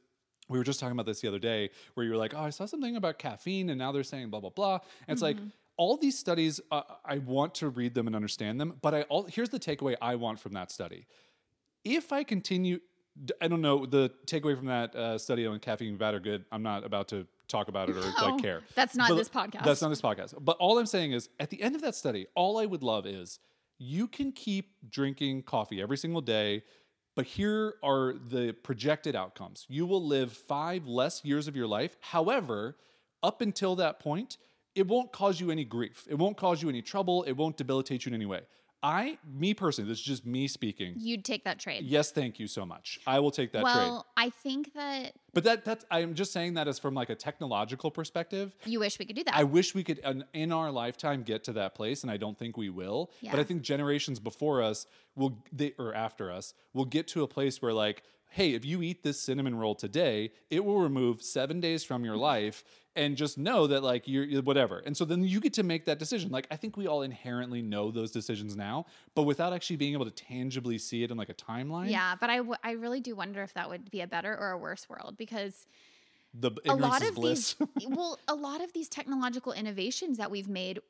[0.48, 2.50] we were just talking about this the other day where you were like, oh, I
[2.50, 4.78] saw something about caffeine and now they're saying blah, blah, blah.
[5.08, 5.48] And it's like, Mm-hmm.
[5.76, 9.24] all these studies, uh, I want to read them and understand them, but I all
[9.24, 11.06] here's the takeaway I want from that study.
[11.84, 12.80] If I continue,
[13.40, 16.44] I don't know the takeaway from that uh, study on caffeine bad or good.
[16.50, 18.62] I'm not about to talk about it or No, like care.
[18.74, 19.64] that's not But this podcast.
[19.64, 20.34] That's not this podcast.
[20.40, 23.06] But all I'm saying is, at the end of that study, all I would love
[23.06, 23.38] is
[23.78, 26.62] you can keep drinking coffee every single day.
[27.16, 29.66] But here are the projected outcomes.
[29.68, 31.96] You will live five less years of your life.
[32.00, 32.76] However,
[33.22, 34.36] up until that point,
[34.74, 36.06] it won't cause you any grief.
[36.10, 37.22] It won't cause you any trouble.
[37.22, 38.40] It won't debilitate you in any way.
[38.84, 40.92] I, me personally, this is just me speaking.
[40.98, 41.84] You'd take that trade.
[41.84, 43.00] Yes, thank you so much.
[43.06, 43.74] I will take that trade.
[43.74, 47.14] well, I think that But that that's I'm just saying that as from like a
[47.14, 48.54] technological perspective.
[48.66, 49.34] you wish we could do that.
[49.34, 52.38] I wish we could in- in our lifetime get to that place, and I don't
[52.38, 53.10] think we will.
[53.22, 53.30] Yeah.
[53.30, 57.26] But I think generations before us will they or after us will get to a
[57.28, 58.02] place where like,
[58.34, 62.14] hey, if you eat this cinnamon roll today, it will remove seven days from your
[62.14, 62.22] mm-hmm.
[62.22, 62.64] life,
[62.96, 64.80] and just know that like you're you're whatever.
[64.80, 66.32] And so then you get to make that decision.
[66.32, 70.04] Like I think we all inherently know those decisions now, but without actually being able
[70.04, 71.90] to tangibly see it in like a timeline.
[71.90, 74.50] yeah, but I, w- I really do wonder if that would be a better or
[74.50, 75.66] a worse world because
[76.34, 77.54] the a lot of bliss.
[77.78, 80.80] these well a lot of these technological innovations that we've made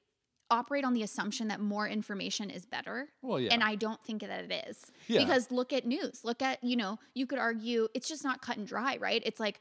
[0.51, 3.53] operate on the assumption that more information is better well, yeah.
[3.53, 4.91] and i don't think that it is.
[5.07, 5.21] Yeah.
[5.21, 6.21] because look at news.
[6.25, 9.23] Look at you know you could argue it's just not cut and dry right?
[9.25, 9.61] It's like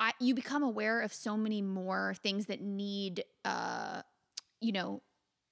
[0.00, 4.02] I, you become aware of so many more things that need uh
[4.60, 5.02] you know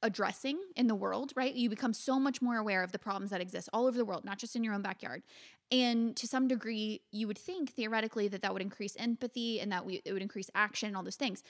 [0.03, 1.55] addressing in the world right?
[1.55, 4.25] You become so much more aware of the problems that exist all over the world
[4.25, 5.23] not just in your own backyard.
[5.71, 9.87] And to some degree you would think theoretically that that would increase empathy and that
[9.87, 11.43] we, it would increase action and all those things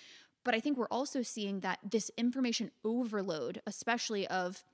[0.45, 4.65] but i think we're also seeing that this information overload especially of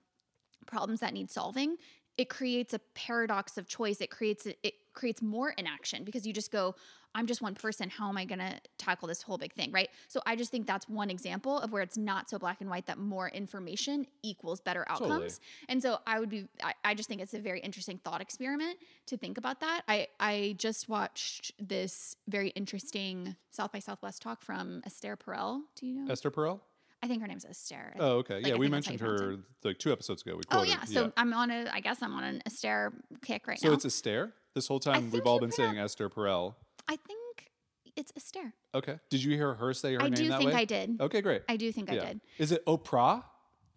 [0.66, 1.76] problems that need solving
[2.18, 4.00] it creates a paradox of choice.
[4.00, 6.74] It creates it creates more inaction because you just go
[7.14, 7.88] i'm just one person.
[7.88, 9.88] How am i going to tackle this whole big thing right?
[10.08, 12.86] So i just think that's one example of where it's not so black and white
[12.86, 15.10] that more information equals better outcomes.
[15.10, 15.30] Totally.
[15.68, 18.78] and so i would be I, I just think it's a very interesting thought experiment
[19.06, 19.82] to think about that.
[19.86, 25.60] I i just watched this very interesting south by southwest talk from esther perel.
[25.76, 26.10] Do you know?
[26.12, 26.60] Esther Perel.
[27.02, 28.34] I think her name's esther Oh, okay.
[28.36, 30.34] Like, yeah, I we mentioned her like two episodes ago.
[30.36, 30.70] We Oh quoted.
[30.70, 31.68] yeah, so I'm on a.
[31.72, 32.92] I guess I'm on an Esther
[33.22, 33.72] kick right So now.
[33.72, 34.32] So it's Esther.
[34.54, 36.54] This whole time we've all been saying Esther Perel.
[36.88, 37.50] I think
[37.96, 38.52] it's Esther.
[38.74, 38.98] Okay.
[39.10, 40.56] Did you hear her say her name I name I do that think way?
[40.60, 41.00] I did.
[41.00, 41.42] Okay, great.
[41.48, 42.20] I do think I did.
[42.38, 43.24] Is it Oprah?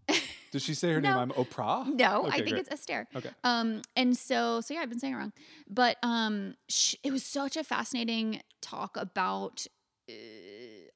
[0.52, 1.14] Did she say her name?
[1.14, 1.20] No.
[1.20, 1.88] I'm Oprah.
[1.88, 2.60] No, I think great.
[2.62, 3.08] it's Esther.
[3.16, 3.30] Okay.
[3.44, 5.34] Um, and so so yeah, I've been saying it wrong,
[5.70, 9.66] but um, sh- it was such a fascinating talk about.
[10.10, 10.14] Uh,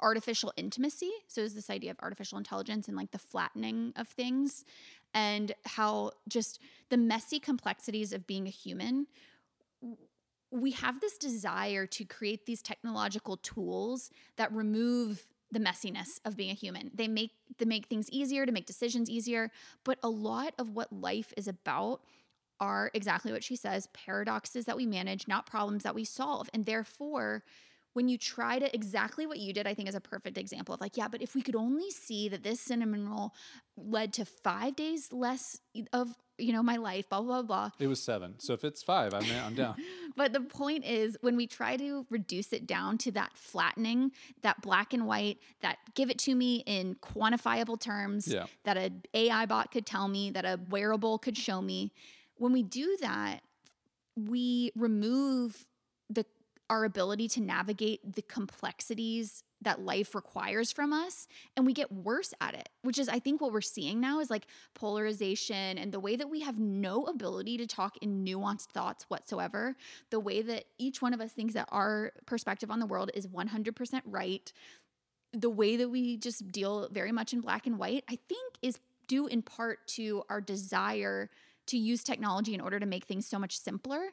[0.02, 4.66] artificial intimacy so is this idea of artificial intelligence and like the flattening of things
[5.14, 9.08] and how just the messy complexities of being a human
[10.52, 16.52] we have this desire to create these technological tools that remove the messiness of being
[16.52, 16.92] a human.
[16.94, 19.52] They make they make things easier to make decisions easier,
[19.84, 22.02] but a lot of what life is about
[22.60, 26.50] are exactly what she says, paradoxes that we manage, not problems that we solve.
[26.54, 27.44] And therefore,
[27.96, 30.82] when you try to exactly what you did, I think is a perfect example of
[30.82, 33.34] like, yeah, but if we could only see that this cinnamon roll
[33.78, 35.62] led to five days less
[35.94, 37.70] of, you know, my life, blah, blah, blah.
[37.80, 38.36] It was seven.
[38.40, 39.76] So if it's five, I'm I'm down.
[40.18, 44.12] But the point is, when we try to reduce it down to that flattening,
[44.44, 48.46] that black and white, that give it to me in quantifiable terms, Yeah.
[48.66, 51.94] that a AI bot could tell me, that a wearable could show me.
[52.36, 53.40] When we do that,
[54.18, 55.66] we remove
[56.70, 62.34] our ability to navigate the complexities that life requires from us and we get worse
[62.42, 66.00] at it which is i think what we're seeing now is like polarization and the
[66.00, 69.76] way that we have no ability to talk in nuanced thoughts whatsoever.
[70.10, 73.28] The way that each one of us thinks that our perspective on the world is
[73.28, 74.52] 100% right.
[75.34, 78.80] The way that we just deal very much in black and white i think is
[79.08, 81.30] due in part to our desire
[81.68, 84.12] to use technology in order to make things so much simpler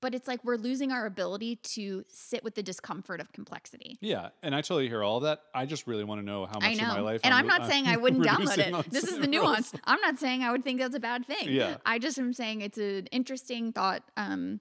[0.00, 3.98] but it's like we're losing our ability to sit with the discomfort of complexity.
[4.00, 5.42] Yeah, and I totally hear all of that.
[5.54, 7.04] I just really want to know how much I of my know.
[7.04, 7.20] life.
[7.24, 8.90] and I'm re- not saying I wouldn't download it.
[8.90, 9.72] This is the nuance.
[9.84, 11.50] I'm not saying I would think that's a bad thing.
[11.50, 11.76] Yeah.
[11.84, 14.60] I just am saying it's an interesting thought um,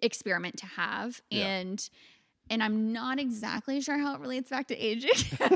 [0.00, 1.46] experiment to have Yeah.
[1.46, 1.90] and
[2.50, 5.10] and I'm not exactly sure how it relates back to aging.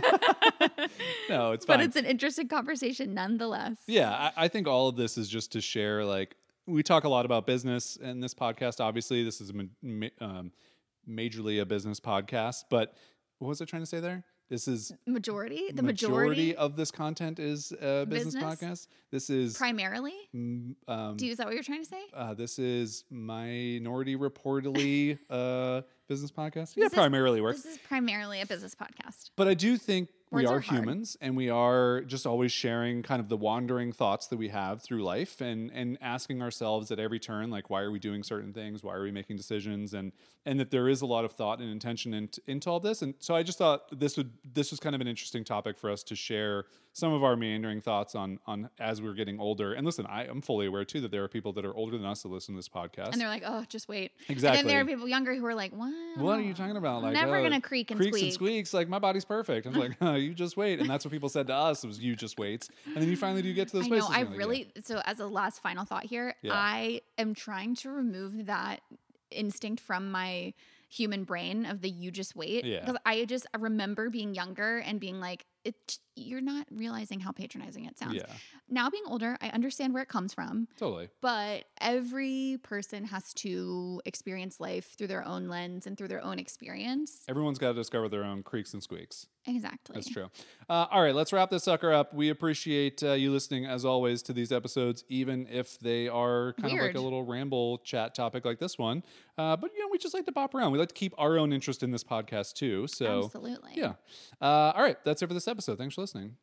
[1.29, 1.79] No, it's fine.
[1.79, 3.77] but it's an interesting conversation nonetheless.
[3.87, 6.05] Yeah, I, I think all of this is just to share.
[6.05, 6.37] Like,
[6.67, 8.81] we talk a lot about business in this podcast.
[8.81, 9.53] Obviously, this is
[9.83, 10.53] ma- um,
[11.09, 12.65] majorly a business podcast.
[12.71, 12.95] But
[13.39, 14.25] what was I trying to say there?
[14.49, 18.45] This is Majority, the majority, of this content is a business, Business?
[18.45, 18.87] podcast.
[19.11, 20.13] This is primarily.
[20.87, 22.03] um, Do you, is that what you're trying to say?
[22.15, 26.77] uh, this is minority reportedly uh, business podcast.
[26.77, 27.63] Yeah, This is- primarily works.
[27.63, 29.31] This is primarily a business podcast.
[29.35, 33.21] But I do think we are, are humans and we are just always sharing kind
[33.21, 37.19] of the wandering thoughts that we have through life and and asking ourselves at every
[37.19, 38.83] turn like why are we doing certain things?
[38.83, 39.95] Why are we making decisions?
[39.95, 40.13] And
[40.45, 43.03] and that there is a lot of thought and intention into, into all this.
[43.03, 45.91] And so I just thought this would this was kind of an interesting topic for
[45.91, 46.67] us to share
[46.97, 50.41] some of our meandering thoughts on on as we're getting older and listen I am
[50.41, 52.59] fully aware too that there are people that are older than us that listen to
[52.59, 54.13] this podcast And they're like, oh, just wait.
[54.31, 54.61] Exactly.
[54.61, 55.93] And then there are people younger who are like, what?
[56.17, 57.03] what are you talking about?
[57.03, 58.25] Like never uh, gonna creak and creaks squeak.
[58.25, 58.73] and squeaks.
[58.75, 59.67] Like my body's perfect.
[59.67, 62.17] I'm like, oh, you just wait, and that's what people said to us was you
[62.17, 63.97] just wait, and then you finally do get to those I know.
[63.99, 64.11] places.
[64.15, 64.73] I you're like, really.
[64.83, 66.53] So, as a last final thought here, Yeah.
[66.55, 68.81] I am trying to remove that
[69.31, 70.55] instinct from my
[70.89, 72.81] human brain of the you just wait Yeah.
[72.81, 77.31] because I just I remember being younger and being like it you're not realizing how
[77.31, 78.15] patronizing it sounds.
[78.15, 78.23] yeah,
[78.71, 81.11] Now being older, I understand where it comes from, totally.
[81.21, 86.39] but every person has to experience life through their own lens and through their own
[86.39, 87.21] experience.
[87.29, 89.27] Everyone's got to discover their own creaks and squeaks.
[89.49, 89.95] Exactly.
[89.95, 90.29] That's true.
[90.69, 92.13] Uh, all right, let's wrap this sucker up.
[92.15, 96.77] We appreciate uh, you listening as always to these episodes, even if they are kind
[96.77, 99.05] of like a little ramble chat topic like this one.
[99.39, 100.73] Uh, but you know, we just like to bop around.
[100.73, 102.87] We like to keep our own interest in this podcast too.
[102.89, 103.73] So Absolutely.
[103.75, 103.93] yeah.
[104.41, 105.56] Uh, all right, that's it for this episode.
[105.61, 106.37] Thanks for listening.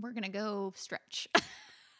[0.00, 1.28] We're gonna go stretch.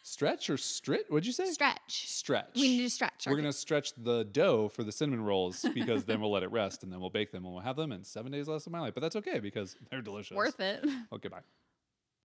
[0.06, 1.08] Stretch or strit?
[1.08, 1.46] What'd you say?
[1.46, 2.06] stretch.
[2.10, 2.50] Stretch.
[2.56, 3.24] We need to stretch.
[3.26, 6.50] We're our- gonna stretch the dough for the cinnamon rolls because then we'll let it
[6.50, 8.72] rest and then we'll bake them and we'll have them in seven days less of
[8.72, 8.92] my life.
[8.92, 10.36] But that's okay because they're delicious.
[10.36, 10.84] worth it.
[11.10, 11.40] Okay, bye.